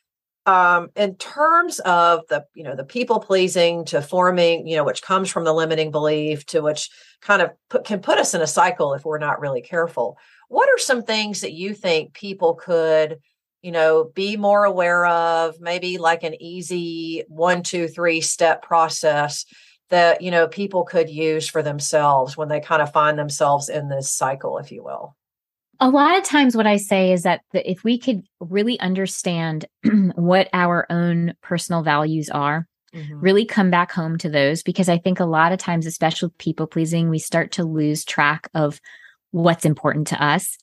um 0.47 0.91
in 0.95 1.17
terms 1.17 1.81
of 1.81 2.21
the 2.29 2.45
you 2.55 2.63
know 2.63 2.77
the 2.77 2.85
people 2.85 3.19
pleasing 3.19 3.85
to 3.85 4.01
forming 4.01 4.65
you 4.69 4.77
know 4.77 4.85
which 4.85 5.03
comes 5.03 5.29
from 5.29 5.43
the 5.43 5.53
limiting 5.53 5.91
belief 5.91 6.47
to 6.47 6.61
which 6.61 6.89
kind 7.21 7.43
of 7.43 7.51
put, 7.69 7.85
can 7.85 7.99
put 7.99 8.19
us 8.19 8.33
in 8.33 8.41
a 8.41 8.47
cycle 8.47 8.95
if 8.95 9.05
we're 9.05 9.19
not 9.19 9.41
really 9.41 9.63
careful 9.63 10.17
what 10.49 10.69
are 10.69 10.79
some 10.79 11.03
things 11.03 11.41
that 11.41 11.53
you 11.53 11.75
think 11.75 12.15
people 12.15 12.55
could 12.55 13.19
you 13.61 13.73
know 13.73 14.09
be 14.15 14.37
more 14.37 14.63
aware 14.63 15.05
of 15.07 15.61
maybe 15.61 15.99
like 15.99 16.23
an 16.23 16.41
easy 16.41 17.25
one 17.27 17.65
two 17.65 17.89
three 17.89 18.21
step 18.21 18.63
process 18.63 19.47
that 19.91 20.21
you 20.21 20.31
know 20.31 20.49
people 20.49 20.85
could 20.85 21.09
use 21.09 21.49
for 21.49 21.63
themselves 21.63 22.37
when 22.37 22.49
they 22.49 22.61
kind 22.61 22.83
of 22.83 22.93
find 22.93 23.19
themselves 23.19 23.69
in 23.69 23.89
this 23.89 24.11
cycle 24.11 24.59
if 24.59 24.73
you 24.73 24.83
will 24.83 25.17
a 25.81 25.91
lot 25.91 26.17
of 26.17 26.25
times 26.25 26.57
what 26.57 26.67
i 26.67 26.77
say 26.77 27.13
is 27.13 27.23
that 27.23 27.43
the, 27.53 27.71
if 27.71 27.85
we 27.85 27.99
could 27.99 28.23
really 28.41 28.79
understand 28.81 29.67
what 30.15 30.49
our 30.53 30.87
own 30.91 31.35
personal 31.43 31.83
values 31.83 32.29
are 32.31 32.67
mm-hmm. 32.95 33.21
really 33.21 33.45
come 33.45 33.71
back 33.71 33.93
home 33.93 34.19
to 34.19 34.29
those 34.29 34.63
because 34.63 34.89
i 34.89 34.99
think 34.99 35.21
a 35.21 35.25
lot 35.25 35.53
of 35.53 35.59
times 35.59 35.87
especially 35.87 36.31
people 36.39 36.67
pleasing 36.67 37.09
we 37.09 37.19
start 37.19 37.53
to 37.53 37.65
lose 37.65 38.05
track 38.05 38.49
of 38.55 38.81
what's 39.31 39.65
important 39.65 40.07
to 40.07 40.25
us 40.25 40.59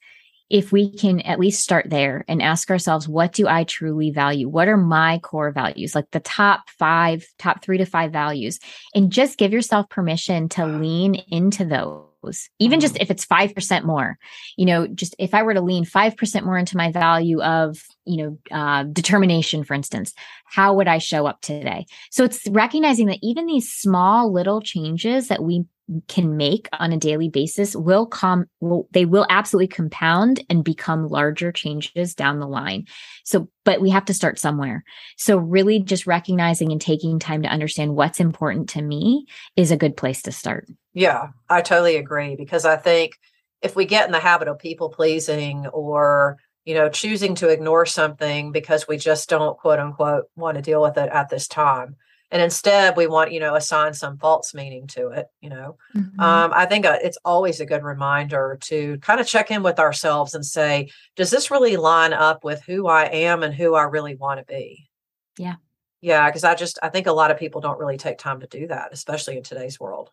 if 0.50 0.72
we 0.72 0.92
can 0.92 1.20
at 1.22 1.40
least 1.40 1.64
start 1.64 1.90
there 1.90 2.24
and 2.28 2.42
ask 2.42 2.70
ourselves, 2.70 3.08
what 3.08 3.34
do 3.34 3.48
I 3.48 3.64
truly 3.64 4.12
value? 4.12 4.48
What 4.48 4.68
are 4.68 4.78
my 4.78 5.20
core 5.20 5.52
values, 5.52 5.96
like 5.96 6.12
the 6.12 6.20
top 6.20 6.70
five, 6.70 7.26
top 7.40 7.64
three 7.64 7.78
to 7.78 7.86
five 7.86 8.12
values, 8.12 8.60
and 8.94 9.12
just 9.12 9.38
give 9.38 9.54
yourself 9.54 9.90
permission 9.90 10.50
to 10.50 10.66
lean 10.66 11.16
into 11.32 11.66
those, 11.66 12.50
even 12.60 12.80
just 12.80 12.96
mm-hmm. 12.96 13.04
if 13.04 13.12
it's 13.12 13.26
5% 13.26 13.84
more. 13.84 14.18
You 14.58 14.66
know, 14.66 14.88
just 14.88 15.16
if 15.18 15.34
I 15.34 15.44
were 15.44 15.54
to 15.54 15.62
lean 15.62 15.86
5% 15.86 16.44
more 16.44 16.58
into 16.58 16.78
my 16.78 16.92
value 16.92 17.42
of, 17.42 17.82
you 18.06 18.18
know, 18.18 18.38
uh, 18.52 18.84
determination, 18.84 19.64
for 19.64 19.74
instance, 19.74 20.14
how 20.46 20.74
would 20.74 20.88
I 20.88 20.98
show 20.98 21.26
up 21.26 21.42
today? 21.42 21.86
So 22.12 22.24
it's 22.24 22.48
recognizing 22.50 23.08
that 23.08 23.20
even 23.22 23.46
these 23.46 23.72
small 23.72 24.32
little 24.32 24.62
changes 24.62 25.28
that 25.28 25.44
we 25.44 25.66
can 26.08 26.38
make 26.38 26.70
on 26.80 26.94
a 26.94 26.98
daily 26.98 27.28
basis 27.28 27.76
will 27.76 28.06
come 28.06 28.46
will 28.62 28.88
they 28.92 29.04
will 29.04 29.26
absolutely 29.30 29.68
compound 29.68 30.42
and 30.50 30.64
become 30.64 31.10
larger 31.10 31.52
changes 31.52 32.16
down 32.16 32.40
the 32.40 32.48
line. 32.48 32.86
So 33.26 33.50
but 33.66 33.82
we 33.82 33.90
have 33.90 34.06
to 34.06 34.14
start 34.14 34.40
somewhere. 34.40 34.84
So 35.18 35.38
really 35.38 35.80
just 35.80 36.08
recognizing 36.08 36.72
and 36.72 36.80
taking 36.80 37.20
time 37.20 37.42
to 37.44 37.50
understand 37.50 37.96
what's 37.96 38.22
important 38.22 38.70
to 38.70 38.82
me 38.82 39.26
is 39.58 39.72
a 39.72 39.78
good 39.78 39.98
place 39.98 40.22
to 40.24 40.32
start. 40.32 40.68
Yeah 40.94 41.28
i 41.50 41.62
totally 41.62 41.98
agree 41.98 42.36
because 42.36 42.66
i 42.66 42.78
think 42.78 43.20
if 43.62 43.76
we 43.76 43.86
get 43.86 44.06
in 44.06 44.12
the 44.12 44.20
habit 44.20 44.48
of 44.48 44.60
people 44.60 44.90
pleasing 44.90 45.66
or 45.68 46.38
you 46.66 46.74
know 46.74 46.90
choosing 46.90 47.36
to 47.36 47.50
ignore 47.50 47.86
something 47.86 48.52
because 48.52 48.88
we 48.88 48.98
just 48.98 49.30
don't 49.30 49.58
quote 49.58 49.80
unquote 49.80 50.26
want 50.36 50.56
to 50.56 50.62
deal 50.62 50.82
with 50.82 50.98
it 50.98 51.10
at 51.10 51.30
this 51.30 51.48
time. 51.48 51.96
And 52.32 52.42
instead 52.42 52.98
we 52.98 53.06
want 53.06 53.32
you 53.32 53.40
know 53.40 53.54
assign 53.56 53.94
some 53.94 54.18
false 54.18 54.56
meaning 54.56 54.88
to 54.88 55.10
it 55.10 55.28
you 55.40 55.50
know? 55.50 55.78
Mm-hmm. 55.96 56.20
um, 56.20 56.52
i 56.56 56.66
think 56.66 56.84
uh, 56.86 56.98
it's 57.04 57.20
always 57.24 57.60
a 57.60 57.66
good 57.66 57.84
reminder 57.84 58.58
to 58.62 58.98
kind 59.00 59.20
of 59.20 59.28
check 59.28 59.52
in 59.52 59.62
with 59.62 59.78
ourselves 59.78 60.34
and 60.34 60.44
say 60.44 60.90
does 61.16 61.30
this 61.30 61.52
really 61.52 61.78
line 61.78 62.12
up 62.12 62.44
with 62.44 62.64
who 62.64 62.88
i 62.88 63.04
am 63.04 63.44
and 63.44 63.54
who 63.54 63.76
i 63.76 63.84
really 63.84 64.16
want 64.16 64.40
to 64.40 64.46
be? 64.52 64.90
Yeah. 65.38 65.56
Yeah 66.02 66.28
because 66.28 66.44
i 66.44 66.56
just 66.56 66.80
i 66.82 66.90
think 66.90 67.06
a 67.06 67.14
lot 67.14 67.30
of 67.30 67.38
people 67.38 67.62
don't 67.62 67.80
really 67.80 67.98
take 67.98 68.18
time 68.18 68.40
to 68.40 68.48
do 68.48 68.66
that 68.66 68.90
especially 68.92 69.38
in 69.38 69.44
today's 69.44 69.80
world. 69.80 70.10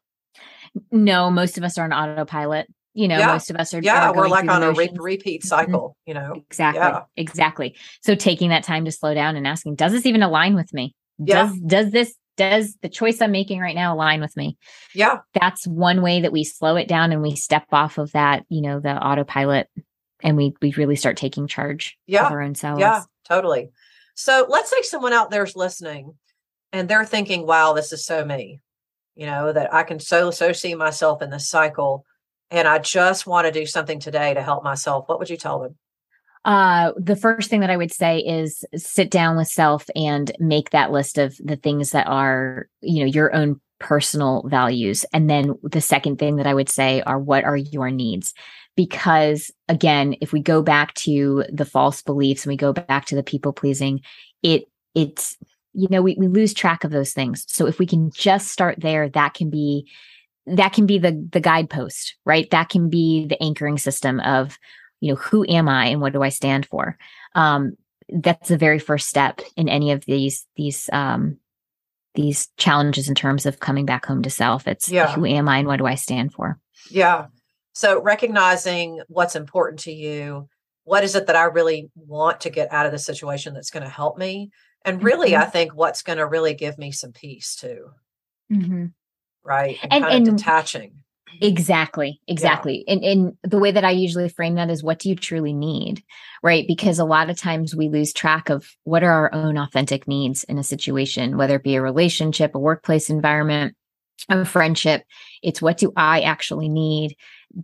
No 0.90 1.30
most 1.30 1.56
of 1.56 1.64
us 1.64 1.78
are 1.78 1.84
on 1.84 1.92
autopilot 1.94 2.68
you 3.00 3.08
know 3.08 3.18
yeah. 3.18 3.26
most 3.28 3.50
of 3.50 3.56
us 3.56 3.72
are 3.72 3.80
yeah 3.80 4.10
are 4.10 4.14
we're 4.14 4.28
like 4.28 4.48
on 4.48 4.62
a 4.62 4.72
re- 4.72 4.90
repeat 4.94 5.40
mm-hmm. 5.40 5.48
cycle 5.48 5.96
mm-hmm. 6.06 6.10
you 6.10 6.14
know 6.14 6.34
exactly 6.34 6.80
yeah. 6.80 7.02
exactly 7.16 7.76
so 8.02 8.14
taking 8.14 8.50
that 8.50 8.62
time 8.62 8.84
to 8.84 8.92
slow 8.92 9.14
down 9.14 9.36
and 9.36 9.46
asking 9.46 9.74
does 9.74 9.92
this 9.92 10.04
even 10.04 10.22
align 10.22 10.54
with 10.54 10.72
me 10.74 10.94
yeah. 11.18 11.46
does 11.46 11.58
does 11.60 11.90
this 11.92 12.14
does 12.36 12.76
the 12.82 12.88
choice 12.88 13.22
i'm 13.22 13.32
making 13.32 13.58
right 13.58 13.74
now 13.74 13.94
align 13.94 14.20
with 14.20 14.36
me 14.36 14.58
yeah 14.94 15.18
that's 15.32 15.66
one 15.66 16.02
way 16.02 16.20
that 16.20 16.32
we 16.32 16.44
slow 16.44 16.76
it 16.76 16.88
down 16.88 17.10
and 17.10 17.22
we 17.22 17.34
step 17.34 17.64
off 17.72 17.96
of 17.96 18.12
that 18.12 18.44
you 18.50 18.60
know 18.60 18.80
the 18.80 18.92
autopilot 18.94 19.68
and 20.22 20.36
we 20.36 20.52
we 20.60 20.72
really 20.72 20.96
start 20.96 21.16
taking 21.16 21.46
charge 21.46 21.96
yeah. 22.06 22.26
of 22.26 22.32
our 22.32 22.42
own 22.42 22.54
selves 22.54 22.80
yeah 22.80 23.02
totally 23.26 23.70
so 24.14 24.46
let's 24.50 24.70
say 24.70 24.82
someone 24.82 25.14
out 25.14 25.30
there's 25.30 25.56
listening 25.56 26.14
and 26.72 26.86
they're 26.86 27.04
thinking 27.06 27.46
wow 27.46 27.72
this 27.72 27.92
is 27.92 28.04
so 28.04 28.24
me 28.26 28.60
you 29.14 29.24
know 29.24 29.52
that 29.52 29.72
i 29.72 29.82
can 29.82 29.98
so 29.98 30.30
so 30.30 30.52
see 30.52 30.74
myself 30.74 31.22
in 31.22 31.30
this 31.30 31.48
cycle 31.48 32.04
and 32.50 32.66
i 32.68 32.78
just 32.78 33.26
want 33.26 33.46
to 33.46 33.52
do 33.52 33.66
something 33.66 33.98
today 33.98 34.34
to 34.34 34.42
help 34.42 34.62
myself 34.64 35.08
what 35.08 35.18
would 35.18 35.30
you 35.30 35.36
tell 35.36 35.58
them 35.58 35.76
uh, 36.44 36.92
the 36.96 37.16
first 37.16 37.50
thing 37.50 37.60
that 37.60 37.70
I 37.70 37.76
would 37.76 37.92
say 37.92 38.20
is 38.20 38.64
sit 38.74 39.10
down 39.10 39.36
with 39.36 39.48
self 39.48 39.84
and 39.94 40.32
make 40.38 40.70
that 40.70 40.90
list 40.90 41.18
of 41.18 41.36
the 41.44 41.56
things 41.56 41.90
that 41.90 42.06
are, 42.06 42.66
you 42.80 43.00
know, 43.00 43.10
your 43.10 43.34
own 43.34 43.60
personal 43.78 44.44
values. 44.46 45.04
And 45.12 45.28
then 45.28 45.54
the 45.62 45.80
second 45.80 46.18
thing 46.18 46.36
that 46.36 46.46
I 46.46 46.54
would 46.54 46.68
say 46.68 47.02
are 47.02 47.18
what 47.18 47.44
are 47.44 47.56
your 47.56 47.90
needs? 47.90 48.32
Because 48.76 49.50
again, 49.68 50.14
if 50.20 50.32
we 50.32 50.40
go 50.40 50.62
back 50.62 50.94
to 50.94 51.44
the 51.52 51.64
false 51.64 52.02
beliefs 52.02 52.44
and 52.44 52.50
we 52.50 52.56
go 52.56 52.72
back 52.72 53.06
to 53.06 53.16
the 53.16 53.22
people 53.22 53.52
pleasing, 53.52 54.00
it, 54.42 54.64
it's, 54.94 55.36
you 55.72 55.88
know, 55.90 56.02
we, 56.02 56.14
we 56.18 56.28
lose 56.28 56.54
track 56.54 56.84
of 56.84 56.90
those 56.90 57.12
things. 57.12 57.44
So 57.48 57.66
if 57.66 57.78
we 57.78 57.86
can 57.86 58.10
just 58.10 58.48
start 58.48 58.76
there, 58.80 59.08
that 59.10 59.34
can 59.34 59.50
be 59.50 59.90
that 60.56 60.72
can 60.72 60.86
be 60.86 60.98
the 60.98 61.28
the 61.32 61.40
guidepost 61.40 62.16
right? 62.24 62.50
That 62.50 62.68
can 62.68 62.88
be 62.88 63.26
the 63.26 63.42
anchoring 63.42 63.78
system 63.78 64.20
of 64.20 64.58
you 65.00 65.12
know 65.12 65.16
who 65.16 65.44
am 65.48 65.68
i 65.68 65.86
and 65.86 66.00
what 66.00 66.12
do 66.12 66.22
i 66.22 66.28
stand 66.28 66.66
for? 66.66 66.96
Um, 67.34 67.76
that's 68.08 68.48
the 68.48 68.58
very 68.58 68.78
first 68.78 69.08
step 69.08 69.40
in 69.56 69.68
any 69.68 69.92
of 69.92 70.04
these 70.04 70.46
these 70.56 70.90
um, 70.92 71.38
these 72.14 72.48
challenges 72.56 73.08
in 73.08 73.14
terms 73.14 73.46
of 73.46 73.60
coming 73.60 73.86
back 73.86 74.04
home 74.04 74.22
to 74.22 74.30
self. 74.30 74.66
It's 74.66 74.90
yeah. 74.90 75.12
who 75.12 75.24
am 75.24 75.48
i 75.48 75.58
and 75.58 75.68
what 75.68 75.78
do 75.78 75.86
i 75.86 75.94
stand 75.94 76.32
for? 76.32 76.58
Yeah. 76.90 77.26
So 77.72 78.02
recognizing 78.02 79.00
what's 79.08 79.36
important 79.36 79.80
to 79.80 79.92
you 79.92 80.48
what 80.84 81.04
is 81.04 81.14
it 81.14 81.26
that 81.26 81.36
i 81.36 81.44
really 81.44 81.90
want 81.94 82.40
to 82.40 82.50
get 82.50 82.72
out 82.72 82.86
of 82.86 82.90
the 82.90 82.98
situation 82.98 83.54
that's 83.54 83.70
going 83.70 83.82
to 83.82 83.88
help 83.88 84.18
me? 84.18 84.50
And 84.84 85.02
really 85.02 85.32
mm-hmm. 85.32 85.42
i 85.42 85.46
think 85.46 85.74
what's 85.74 86.02
going 86.02 86.18
to 86.18 86.26
really 86.26 86.54
give 86.54 86.78
me 86.78 86.90
some 86.90 87.12
peace 87.12 87.54
too. 87.54 87.90
Mm-hmm. 88.52 88.86
Right 89.44 89.78
and, 89.90 90.04
and, 90.04 90.28
and 90.28 90.36
detaching 90.36 90.92
Exactly. 91.40 92.20
Exactly. 92.28 92.84
Yeah. 92.86 92.94
And 92.94 93.04
and 93.04 93.36
the 93.42 93.58
way 93.58 93.70
that 93.70 93.84
I 93.84 93.90
usually 93.90 94.28
frame 94.28 94.56
that 94.56 94.70
is 94.70 94.82
what 94.82 94.98
do 94.98 95.08
you 95.08 95.16
truly 95.16 95.52
need? 95.52 96.02
Right? 96.42 96.66
Because 96.66 96.98
a 96.98 97.04
lot 97.04 97.30
of 97.30 97.38
times 97.38 97.74
we 97.74 97.88
lose 97.88 98.12
track 98.12 98.50
of 98.50 98.68
what 98.84 99.02
are 99.02 99.12
our 99.12 99.34
own 99.34 99.56
authentic 99.56 100.06
needs 100.06 100.44
in 100.44 100.58
a 100.58 100.64
situation, 100.64 101.36
whether 101.36 101.56
it 101.56 101.64
be 101.64 101.76
a 101.76 101.82
relationship, 101.82 102.54
a 102.54 102.58
workplace 102.58 103.10
environment, 103.10 103.74
a 104.28 104.44
friendship. 104.44 105.04
It's 105.42 105.62
what 105.62 105.78
do 105.78 105.92
I 105.96 106.20
actually 106.22 106.68
need? 106.68 107.16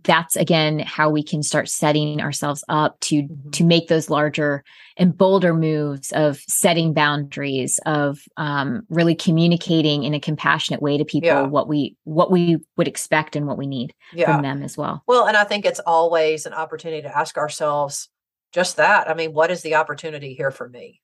That's 0.03 0.35
again 0.35 0.79
how 0.79 1.09
we 1.09 1.23
can 1.23 1.41
start 1.41 1.69
setting 1.69 2.21
ourselves 2.21 2.63
up 2.67 2.99
to 2.99 3.23
mm-hmm. 3.23 3.49
to 3.51 3.63
make 3.63 3.87
those 3.87 4.09
larger 4.09 4.63
and 4.97 5.17
bolder 5.17 5.53
moves 5.53 6.11
of 6.11 6.39
setting 6.47 6.93
boundaries 6.93 7.79
of 7.85 8.19
um, 8.37 8.81
really 8.89 9.15
communicating 9.15 10.03
in 10.03 10.13
a 10.13 10.19
compassionate 10.19 10.81
way 10.81 10.97
to 10.97 11.05
people 11.05 11.27
yeah. 11.27 11.41
what 11.41 11.67
we 11.67 11.95
what 12.03 12.31
we 12.31 12.57
would 12.75 12.87
expect 12.87 13.35
and 13.35 13.47
what 13.47 13.57
we 13.57 13.67
need 13.67 13.93
yeah. 14.13 14.25
from 14.25 14.41
them 14.41 14.61
as 14.61 14.77
well 14.77 15.03
well 15.07 15.25
and 15.25 15.37
i 15.37 15.43
think 15.43 15.65
it's 15.65 15.79
always 15.79 16.45
an 16.45 16.53
opportunity 16.53 17.01
to 17.01 17.17
ask 17.17 17.37
ourselves 17.37 18.09
just 18.51 18.77
that 18.77 19.09
i 19.09 19.13
mean 19.13 19.33
what 19.33 19.51
is 19.51 19.61
the 19.61 19.75
opportunity 19.75 20.33
here 20.33 20.51
for 20.51 20.67
me 20.67 21.01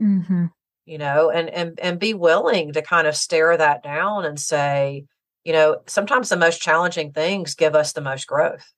mm-hmm. 0.00 0.46
you 0.84 0.98
know 0.98 1.30
and 1.30 1.48
and 1.48 1.78
and 1.80 1.98
be 1.98 2.12
willing 2.12 2.72
to 2.72 2.82
kind 2.82 3.06
of 3.06 3.16
stare 3.16 3.56
that 3.56 3.82
down 3.82 4.26
and 4.26 4.38
say 4.38 5.04
you 5.46 5.52
know, 5.52 5.80
sometimes 5.86 6.28
the 6.28 6.36
most 6.36 6.60
challenging 6.60 7.12
things 7.12 7.54
give 7.54 7.76
us 7.76 7.92
the 7.92 8.00
most 8.00 8.26
growth. 8.26 8.72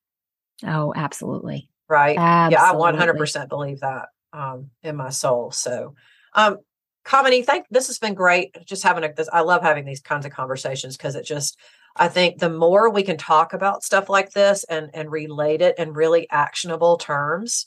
Oh, 0.66 0.92
absolutely. 0.94 1.70
Right. 1.88 2.18
Absolutely. 2.18 2.98
Yeah, 3.00 3.06
I 3.06 3.14
100% 3.14 3.48
believe 3.48 3.80
that 3.80 4.08
um, 4.34 4.68
in 4.82 4.94
my 4.94 5.08
soul. 5.08 5.50
So, 5.50 5.94
um, 6.34 6.58
Kamini, 7.06 7.42
thank 7.42 7.64
this 7.70 7.86
has 7.86 7.98
been 7.98 8.12
great. 8.12 8.54
Just 8.66 8.82
having 8.82 9.02
a, 9.02 9.10
this, 9.10 9.30
I 9.32 9.40
love 9.40 9.62
having 9.62 9.86
these 9.86 10.02
kinds 10.02 10.26
of 10.26 10.32
conversations 10.32 10.98
because 10.98 11.14
it 11.14 11.24
just, 11.24 11.58
I 11.96 12.08
think 12.08 12.38
the 12.38 12.50
more 12.50 12.90
we 12.90 13.02
can 13.02 13.16
talk 13.16 13.54
about 13.54 13.82
stuff 13.82 14.10
like 14.10 14.32
this 14.32 14.64
and 14.64 14.90
and 14.92 15.10
relate 15.10 15.62
it 15.62 15.78
in 15.78 15.94
really 15.94 16.28
actionable 16.30 16.98
terms, 16.98 17.64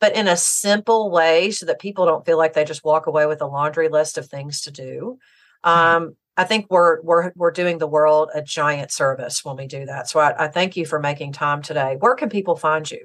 but 0.00 0.16
in 0.16 0.26
a 0.26 0.36
simple 0.36 1.12
way 1.12 1.52
so 1.52 1.66
that 1.66 1.78
people 1.78 2.04
don't 2.04 2.26
feel 2.26 2.36
like 2.36 2.54
they 2.54 2.64
just 2.64 2.82
walk 2.82 3.06
away 3.06 3.26
with 3.26 3.40
a 3.42 3.46
laundry 3.46 3.88
list 3.88 4.18
of 4.18 4.26
things 4.26 4.62
to 4.62 4.72
do. 4.72 5.18
Um, 5.62 6.16
I 6.36 6.44
think 6.44 6.66
we're 6.70 7.00
we're 7.02 7.32
we're 7.36 7.50
doing 7.50 7.78
the 7.78 7.86
world 7.86 8.30
a 8.34 8.42
giant 8.42 8.92
service 8.92 9.44
when 9.44 9.56
we 9.56 9.66
do 9.66 9.86
that. 9.86 10.08
So 10.08 10.20
I, 10.20 10.44
I 10.44 10.48
thank 10.48 10.76
you 10.76 10.86
for 10.86 10.98
making 10.98 11.32
time 11.32 11.62
today. 11.62 11.96
Where 11.98 12.14
can 12.14 12.28
people 12.28 12.56
find 12.56 12.90
you? 12.90 13.04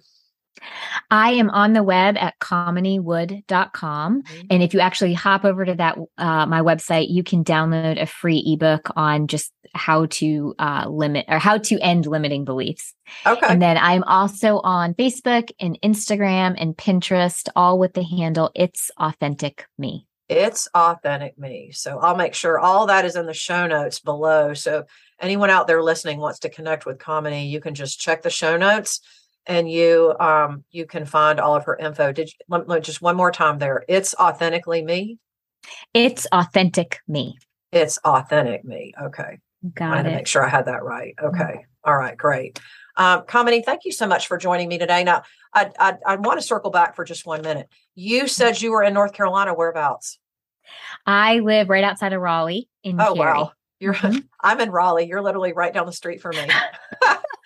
I 1.12 1.32
am 1.32 1.50
on 1.50 1.74
the 1.74 1.84
web 1.84 2.18
at 2.18 2.40
kaminiwood.com. 2.40 4.24
Mm-hmm. 4.24 4.48
And 4.50 4.64
if 4.64 4.74
you 4.74 4.80
actually 4.80 5.14
hop 5.14 5.46
over 5.46 5.66
to 5.66 5.76
that, 5.76 5.98
uh, 6.18 6.46
my 6.46 6.62
website, 6.62 7.08
you 7.10 7.24
can 7.24 7.44
download 7.44 8.02
a 8.02 8.06
free 8.06 8.44
ebook 8.46 8.90
on 8.96 9.28
just 9.28 9.52
how 9.74 10.06
to 10.06 10.56
uh, 10.58 10.86
limit 10.88 11.26
or 11.28 11.40
how 11.40 11.58
to 11.58 11.80
end 11.80 12.06
limiting 12.06 12.46
beliefs. 12.46 12.94
Okay. 13.26 13.46
And 13.48 13.62
then 13.62 13.78
I'm 13.78 14.04
also 14.04 14.60
on 14.60 14.94
Facebook 14.94 15.52
and 15.60 15.78
Instagram 15.84 16.56
and 16.58 16.76
Pinterest, 16.76 17.50
all 17.56 17.78
with 17.78 17.94
the 17.94 18.04
handle 18.04 18.52
It's 18.56 18.90
Authentic 18.98 19.68
Me. 19.78 20.08
It's 20.28 20.68
Authentic 20.74 21.38
Me. 21.38 21.72
So 21.72 22.00
I'll 22.00 22.16
make 22.16 22.34
sure 22.34 22.60
all 22.60 22.88
that 22.88 23.06
is 23.06 23.16
in 23.16 23.26
the 23.26 23.34
show 23.34 23.68
notes 23.68 24.00
below. 24.00 24.54
So 24.54 24.86
anyone 25.20 25.50
out 25.50 25.68
there 25.68 25.84
listening 25.84 26.20
wants 26.20 26.40
to 26.40 26.50
connect 26.50 26.86
with 26.86 26.98
Kamini, 26.98 27.50
you 27.50 27.60
can 27.60 27.76
just 27.76 28.00
check 28.00 28.22
the 28.22 28.30
show 28.30 28.58
notes 28.58 29.02
and 29.46 29.70
you 29.70 30.16
um 30.20 30.64
you 30.72 30.86
can 30.86 31.06
find 31.06 31.40
all 31.40 31.56
of 31.56 31.66
her 31.66 31.76
info. 31.76 32.12
Did 32.12 32.30
you, 32.30 32.34
let, 32.50 32.68
let, 32.68 32.84
just 32.84 33.02
one 33.02 33.16
more 33.16 33.32
time 33.32 33.60
there? 33.60 33.84
It's 33.88 34.16
authentically 34.16 34.84
me. 34.84 35.20
It's 35.94 36.26
authentic 36.28 37.00
me. 37.08 37.38
It's 37.72 37.98
authentic 38.00 38.64
me. 38.66 38.94
Okay. 39.02 39.40
Got 39.74 40.00
it. 40.00 40.04
To 40.04 40.16
make 40.16 40.28
sure 40.28 40.44
I 40.44 40.50
had 40.50 40.66
that 40.66 40.84
right. 40.84 41.16
Okay. 41.22 41.40
Mm-hmm. 41.40 41.90
All 41.90 41.98
right. 41.98 42.18
Great. 42.18 42.60
Um, 42.98 43.22
Kamini, 43.24 43.64
thank 43.64 43.86
you 43.86 43.92
so 43.92 44.08
much 44.08 44.28
for 44.28 44.38
joining 44.38 44.70
me 44.70 44.78
today. 44.78 45.04
Now, 45.04 45.24
I, 45.54 45.72
I, 45.80 45.94
I 46.06 46.16
want 46.16 46.40
to 46.40 46.46
circle 46.46 46.72
back 46.72 46.96
for 46.96 47.04
just 47.04 47.26
one 47.26 47.42
minute. 47.42 47.68
You 47.96 48.28
said 48.28 48.62
you 48.62 48.72
were 48.72 48.84
in 48.84 48.94
North 48.94 49.14
Carolina. 49.14 49.54
Whereabouts? 49.54 50.20
I 51.06 51.40
live 51.40 51.70
right 51.70 51.84
outside 51.84 52.14
of 52.14 52.22
Raleigh 52.22 52.70
in 52.84 53.00
oh, 53.00 53.14
Cary. 53.14 53.20
wow. 53.20 53.52
You're 53.80 53.94
mm-hmm. 53.94 54.20
I'm 54.42 54.60
in 54.62 54.72
Raleigh. 54.72 55.08
You're 55.08 55.22
literally 55.22 55.54
right 55.54 55.74
down 55.74 55.86
the 55.86 55.94
street 55.94 56.22
from 56.22 56.36
me. 56.36 56.48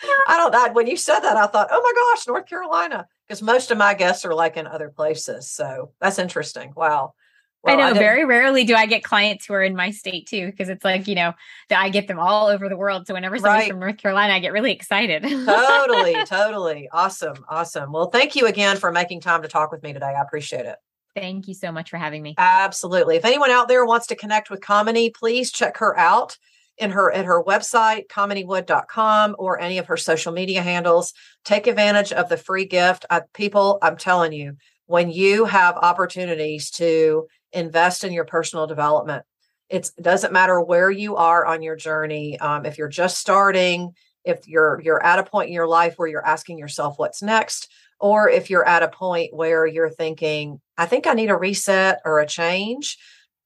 I 0.27 0.37
don't 0.37 0.51
know. 0.51 0.71
When 0.73 0.87
you 0.87 0.95
said 0.95 1.19
that, 1.21 1.35
I 1.35 1.47
thought, 1.47 1.69
oh 1.71 1.81
my 1.81 2.15
gosh, 2.15 2.27
North 2.27 2.45
Carolina. 2.45 3.07
Because 3.27 3.41
most 3.41 3.71
of 3.71 3.77
my 3.77 3.93
guests 3.93 4.25
are 4.25 4.33
like 4.33 4.57
in 4.57 4.67
other 4.67 4.89
places. 4.89 5.49
So 5.49 5.91
that's 5.99 6.19
interesting. 6.19 6.73
Wow. 6.75 7.13
Well, 7.61 7.75
I 7.75 7.77
know. 7.77 7.87
I 7.87 7.93
very 7.93 8.23
rarely 8.25 8.63
do 8.63 8.73
I 8.75 8.85
get 8.85 9.03
clients 9.03 9.45
who 9.45 9.53
are 9.53 9.63
in 9.63 9.75
my 9.75 9.91
state 9.91 10.27
too, 10.27 10.45
because 10.45 10.69
it's 10.69 10.85
like 10.85 11.07
you 11.07 11.15
know 11.15 11.33
that 11.69 11.79
I 11.81 11.89
get 11.89 12.07
them 12.07 12.19
all 12.19 12.47
over 12.47 12.69
the 12.69 12.77
world. 12.77 13.05
So 13.05 13.13
whenever 13.13 13.37
somebody's 13.37 13.63
right. 13.63 13.71
from 13.71 13.79
North 13.79 13.97
Carolina, 13.97 14.33
I 14.33 14.39
get 14.39 14.53
really 14.53 14.71
excited. 14.71 15.23
totally, 15.23 16.15
totally, 16.25 16.89
awesome, 16.91 17.45
awesome. 17.49 17.91
Well, 17.91 18.09
thank 18.09 18.35
you 18.35 18.45
again 18.47 18.77
for 18.77 18.91
making 18.91 19.21
time 19.21 19.41
to 19.41 19.47
talk 19.47 19.71
with 19.71 19.83
me 19.83 19.93
today. 19.93 20.15
I 20.17 20.21
appreciate 20.21 20.65
it. 20.65 20.77
Thank 21.15 21.47
you 21.47 21.53
so 21.53 21.71
much 21.71 21.89
for 21.89 21.97
having 21.97 22.21
me. 22.21 22.35
Absolutely. 22.37 23.17
If 23.17 23.25
anyone 23.25 23.51
out 23.51 23.67
there 23.67 23.85
wants 23.85 24.07
to 24.07 24.15
connect 24.15 24.49
with 24.49 24.61
Kamini, 24.61 25.13
please 25.13 25.51
check 25.51 25.77
her 25.77 25.97
out 25.97 26.37
in 26.79 26.91
her 26.91 27.11
at 27.11 27.25
her 27.25 27.43
website 27.43 28.07
kaminiwood.com 28.07 29.35
or 29.37 29.59
any 29.59 29.77
of 29.77 29.87
her 29.87 29.97
social 29.97 30.31
media 30.31 30.61
handles 30.61 31.13
take 31.43 31.67
advantage 31.67 32.11
of 32.11 32.29
the 32.29 32.37
free 32.37 32.65
gift 32.65 33.05
I, 33.09 33.21
people 33.33 33.79
i'm 33.81 33.97
telling 33.97 34.31
you 34.31 34.55
when 34.89 35.11
you 35.11 35.45
have 35.45 35.77
opportunities 35.77 36.71
to 36.71 37.27
invest 37.53 38.03
in 38.03 38.11
your 38.11 38.25
personal 38.25 38.65
development. 38.65 39.23
It 39.69 39.91
doesn't 40.01 40.33
matter 40.33 40.59
where 40.59 40.89
you 40.89 41.15
are 41.15 41.45
on 41.45 41.61
your 41.61 41.75
journey 41.75 42.39
um, 42.39 42.65
if 42.65 42.79
you're 42.79 42.87
just 42.87 43.19
starting 43.19 43.93
if 44.25 44.47
you're 44.47 44.81
you're 44.83 45.03
at 45.03 45.19
a 45.19 45.23
point 45.23 45.47
in 45.47 45.53
your 45.53 45.67
life 45.67 45.93
where 45.95 46.07
you're 46.07 46.25
asking 46.25 46.57
yourself 46.57 46.95
what's 46.97 47.21
next 47.21 47.69
or 47.99 48.29
if 48.29 48.49
you're 48.49 48.67
at 48.67 48.83
a 48.83 48.89
point 48.89 49.33
where 49.33 49.65
you're 49.65 49.89
thinking 49.89 50.59
i 50.77 50.85
think 50.85 51.07
i 51.07 51.13
need 51.13 51.29
a 51.29 51.37
reset 51.37 52.01
or 52.03 52.19
a 52.19 52.27
change 52.27 52.97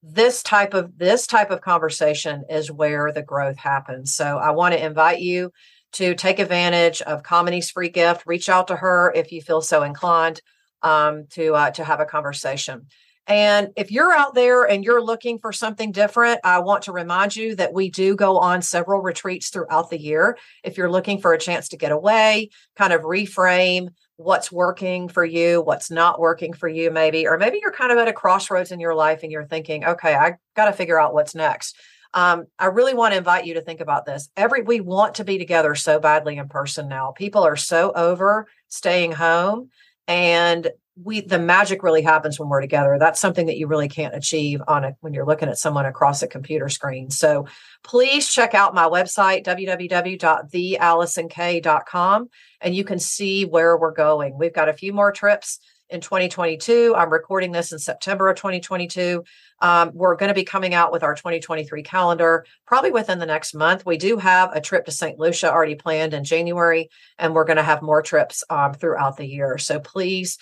this 0.01 0.41
type 0.41 0.73
of 0.73 0.97
this 0.97 1.27
type 1.27 1.51
of 1.51 1.61
conversation 1.61 2.43
is 2.49 2.71
where 2.71 3.11
the 3.11 3.21
growth 3.21 3.57
happens. 3.57 4.15
So 4.15 4.37
i 4.37 4.49
want 4.49 4.73
to 4.73 4.83
invite 4.83 5.19
you 5.19 5.51
to 5.93 6.15
take 6.15 6.39
advantage 6.39 7.01
of 7.03 7.21
Kamini's 7.21 7.69
free 7.69 7.89
gift. 7.89 8.23
Reach 8.25 8.49
out 8.49 8.67
to 8.69 8.75
her 8.75 9.13
if 9.15 9.31
you 9.31 9.41
feel 9.41 9.61
so 9.61 9.83
inclined 9.83 10.41
um, 10.83 11.25
to 11.31 11.55
uh, 11.55 11.71
to 11.71 11.83
have 11.83 11.99
a 11.99 12.05
conversation 12.05 12.85
and 13.27 13.69
if 13.77 13.89
you're 13.89 14.11
out 14.11 14.35
there 14.35 14.63
and 14.63 14.83
you're 14.83 15.01
looking 15.01 15.39
for 15.39 15.53
something 15.53 15.91
different, 15.93 16.41
I 16.43 16.59
want 16.59 16.83
to 16.83 16.91
remind 16.91 17.35
you 17.35 17.55
that 17.55 17.73
we 17.73 17.89
do 17.89 18.15
go 18.15 18.37
on 18.37 18.61
several 18.61 19.01
retreats 19.01 19.49
throughout 19.49 19.89
the 19.89 19.99
year. 19.99 20.37
If 20.63 20.77
you're 20.77 20.91
looking 20.91 21.21
for 21.21 21.31
a 21.31 21.39
chance 21.39 21.69
to 21.69 21.77
get 21.77 21.93
away, 21.93 22.49
kind 22.75 22.91
of 22.91 23.03
reframe, 23.03 23.89
what's 24.17 24.51
working 24.51 25.07
for 25.07 25.23
you, 25.23 25.61
what's 25.61 25.89
not 25.89 26.19
working 26.19 26.51
for 26.51 26.67
you, 26.67 26.91
maybe, 26.91 27.25
or 27.25 27.37
maybe 27.37 27.59
you're 27.61 27.71
kind 27.71 27.93
of 27.93 27.97
at 27.97 28.09
a 28.09 28.13
crossroads 28.13 28.71
in 28.71 28.79
your 28.79 28.93
life 28.93 29.21
and 29.23 29.31
you're 29.31 29.45
thinking, 29.45 29.85
okay, 29.85 30.13
I 30.13 30.35
got 30.55 30.65
to 30.65 30.73
figure 30.73 30.99
out 30.99 31.13
what's 31.13 31.33
next. 31.33 31.77
Um, 32.13 32.45
I 32.59 32.67
really 32.67 32.93
want 32.93 33.13
to 33.13 33.17
invite 33.17 33.45
you 33.45 33.55
to 33.55 33.61
think 33.61 33.79
about 33.79 34.05
this. 34.05 34.29
Every 34.37 34.61
we 34.61 34.81
want 34.81 35.15
to 35.15 35.23
be 35.23 35.39
together 35.39 35.73
so 35.75 35.99
badly 35.99 36.37
in 36.37 36.47
person 36.47 36.87
now. 36.87 37.11
People 37.11 37.43
are 37.43 37.55
so 37.55 37.91
over 37.95 38.47
staying 38.67 39.13
home, 39.13 39.69
and 40.07 40.69
we 41.01 41.21
the 41.21 41.39
magic 41.39 41.81
really 41.81 42.03
happens 42.03 42.39
when 42.39 42.49
we're 42.49 42.61
together. 42.61 42.97
That's 42.99 43.19
something 43.19 43.47
that 43.47 43.57
you 43.57 43.65
really 43.67 43.89
can't 43.89 44.13
achieve 44.13 44.61
on 44.67 44.83
a 44.83 44.95
when 45.01 45.11
you're 45.13 45.25
looking 45.25 45.49
at 45.49 45.57
someone 45.57 45.87
across 45.87 46.21
a 46.21 46.27
computer 46.27 46.69
screen. 46.69 47.09
So 47.09 47.47
please 47.83 48.29
check 48.29 48.53
out 48.53 48.75
my 48.75 48.85
website 48.85 49.43
www.thealisonk.com 49.43 52.29
and 52.61 52.75
you 52.75 52.83
can 52.83 52.99
see 52.99 53.45
where 53.45 53.75
we're 53.75 53.91
going. 53.91 54.37
We've 54.37 54.53
got 54.53 54.69
a 54.69 54.73
few 54.73 54.93
more 54.93 55.11
trips 55.11 55.57
in 55.89 56.01
2022 56.01 56.93
i'm 56.95 57.11
recording 57.11 57.51
this 57.51 57.71
in 57.71 57.79
september 57.79 58.29
of 58.29 58.35
2022 58.35 59.23
um, 59.61 59.91
we're 59.93 60.15
going 60.15 60.29
to 60.29 60.33
be 60.33 60.43
coming 60.43 60.73
out 60.73 60.91
with 60.91 61.03
our 61.03 61.15
2023 61.15 61.83
calendar 61.83 62.45
probably 62.65 62.91
within 62.91 63.19
the 63.19 63.25
next 63.25 63.53
month 63.53 63.85
we 63.85 63.97
do 63.97 64.17
have 64.17 64.51
a 64.53 64.61
trip 64.61 64.85
to 64.85 64.91
st 64.91 65.19
lucia 65.19 65.51
already 65.51 65.75
planned 65.75 66.13
in 66.13 66.23
january 66.23 66.89
and 67.17 67.33
we're 67.33 67.45
going 67.45 67.57
to 67.57 67.63
have 67.63 67.81
more 67.81 68.01
trips 68.01 68.43
um, 68.49 68.73
throughout 68.73 69.17
the 69.17 69.27
year 69.27 69.57
so 69.57 69.79
please 69.79 70.37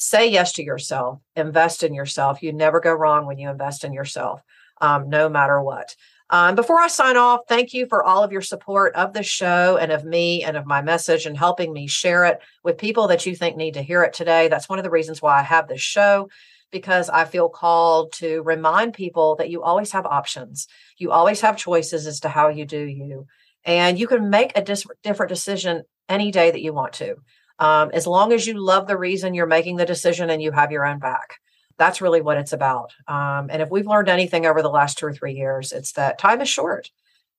say 0.00 0.30
yes 0.30 0.54
to 0.54 0.64
yourself, 0.64 1.20
invest 1.36 1.82
in 1.82 1.92
yourself. 1.92 2.42
You 2.42 2.54
never 2.54 2.80
go 2.80 2.92
wrong 2.92 3.26
when 3.26 3.38
you 3.38 3.50
invest 3.50 3.84
in 3.84 3.92
yourself, 3.92 4.42
um, 4.80 5.10
no 5.10 5.28
matter 5.28 5.60
what. 5.60 5.94
Um, 6.32 6.54
before 6.54 6.78
I 6.78 6.86
sign 6.86 7.16
off, 7.16 7.40
thank 7.48 7.74
you 7.74 7.86
for 7.86 8.04
all 8.04 8.22
of 8.22 8.30
your 8.30 8.40
support 8.40 8.94
of 8.94 9.12
the 9.12 9.22
show 9.24 9.76
and 9.76 9.90
of 9.90 10.04
me 10.04 10.44
and 10.44 10.56
of 10.56 10.64
my 10.64 10.80
message 10.80 11.26
and 11.26 11.36
helping 11.36 11.72
me 11.72 11.88
share 11.88 12.24
it 12.24 12.38
with 12.62 12.78
people 12.78 13.08
that 13.08 13.26
you 13.26 13.34
think 13.34 13.56
need 13.56 13.74
to 13.74 13.82
hear 13.82 14.04
it 14.04 14.12
today. 14.12 14.46
That's 14.46 14.68
one 14.68 14.78
of 14.78 14.84
the 14.84 14.90
reasons 14.90 15.20
why 15.20 15.40
I 15.40 15.42
have 15.42 15.66
this 15.66 15.80
show 15.80 16.28
because 16.70 17.10
I 17.10 17.24
feel 17.24 17.48
called 17.48 18.12
to 18.14 18.42
remind 18.42 18.94
people 18.94 19.34
that 19.36 19.50
you 19.50 19.62
always 19.62 19.90
have 19.90 20.06
options. 20.06 20.68
You 20.98 21.10
always 21.10 21.40
have 21.40 21.56
choices 21.56 22.06
as 22.06 22.20
to 22.20 22.28
how 22.28 22.48
you 22.48 22.64
do 22.64 22.80
you. 22.80 23.26
And 23.64 23.98
you 23.98 24.06
can 24.06 24.30
make 24.30 24.52
a 24.56 24.62
dis- 24.62 24.86
different 25.02 25.30
decision 25.30 25.82
any 26.08 26.30
day 26.30 26.52
that 26.52 26.62
you 26.62 26.72
want 26.72 26.92
to 26.94 27.16
um, 27.60 27.90
as 27.92 28.06
long 28.06 28.32
as 28.32 28.46
you 28.46 28.54
love 28.54 28.86
the 28.86 28.96
reason 28.96 29.34
you're 29.34 29.46
making 29.46 29.76
the 29.76 29.84
decision 29.84 30.30
and 30.30 30.42
you 30.42 30.50
have 30.50 30.72
your 30.72 30.86
own 30.86 30.98
back 30.98 31.38
that's 31.80 32.02
really 32.02 32.20
what 32.20 32.36
it's 32.36 32.52
about. 32.52 32.92
Um, 33.08 33.48
and 33.50 33.62
if 33.62 33.70
we've 33.70 33.86
learned 33.86 34.10
anything 34.10 34.44
over 34.44 34.60
the 34.60 34.68
last 34.68 34.98
two 34.98 35.06
or 35.06 35.14
three 35.14 35.32
years 35.32 35.72
it's 35.72 35.92
that 35.92 36.18
time 36.18 36.42
is 36.42 36.48
short 36.48 36.90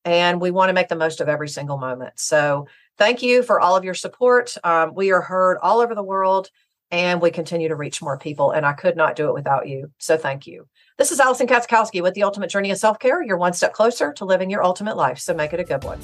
and 0.04 0.40
we 0.40 0.50
want 0.50 0.68
to 0.68 0.72
make 0.72 0.88
the 0.88 0.96
most 0.96 1.20
of 1.20 1.28
every 1.28 1.48
single 1.48 1.78
moment. 1.78 2.18
So 2.18 2.66
thank 2.98 3.22
you 3.22 3.44
for 3.44 3.60
all 3.60 3.76
of 3.76 3.84
your 3.84 3.94
support. 3.94 4.56
Um, 4.64 4.94
we 4.96 5.12
are 5.12 5.20
heard 5.20 5.58
all 5.62 5.78
over 5.78 5.94
the 5.94 6.02
world 6.02 6.50
and 6.90 7.22
we 7.22 7.30
continue 7.30 7.68
to 7.68 7.76
reach 7.76 8.02
more 8.02 8.18
people 8.18 8.50
and 8.50 8.66
i 8.66 8.72
could 8.72 8.96
not 8.96 9.16
do 9.16 9.28
it 9.28 9.32
without 9.32 9.66
you 9.66 9.90
so 9.98 10.18
thank 10.18 10.46
you. 10.46 10.66
This 10.98 11.10
is 11.12 11.20
allison 11.20 11.46
katzkowski 11.46 12.02
with 12.02 12.14
the 12.14 12.24
ultimate 12.24 12.50
journey 12.50 12.72
of 12.72 12.78
self-care 12.78 13.22
you're 13.22 13.38
one 13.38 13.54
step 13.54 13.72
closer 13.72 14.12
to 14.14 14.24
living 14.24 14.50
your 14.50 14.64
ultimate 14.64 14.96
life 14.96 15.18
so 15.18 15.32
make 15.32 15.52
it 15.52 15.60
a 15.60 15.64
good 15.64 15.84
one 15.84 16.00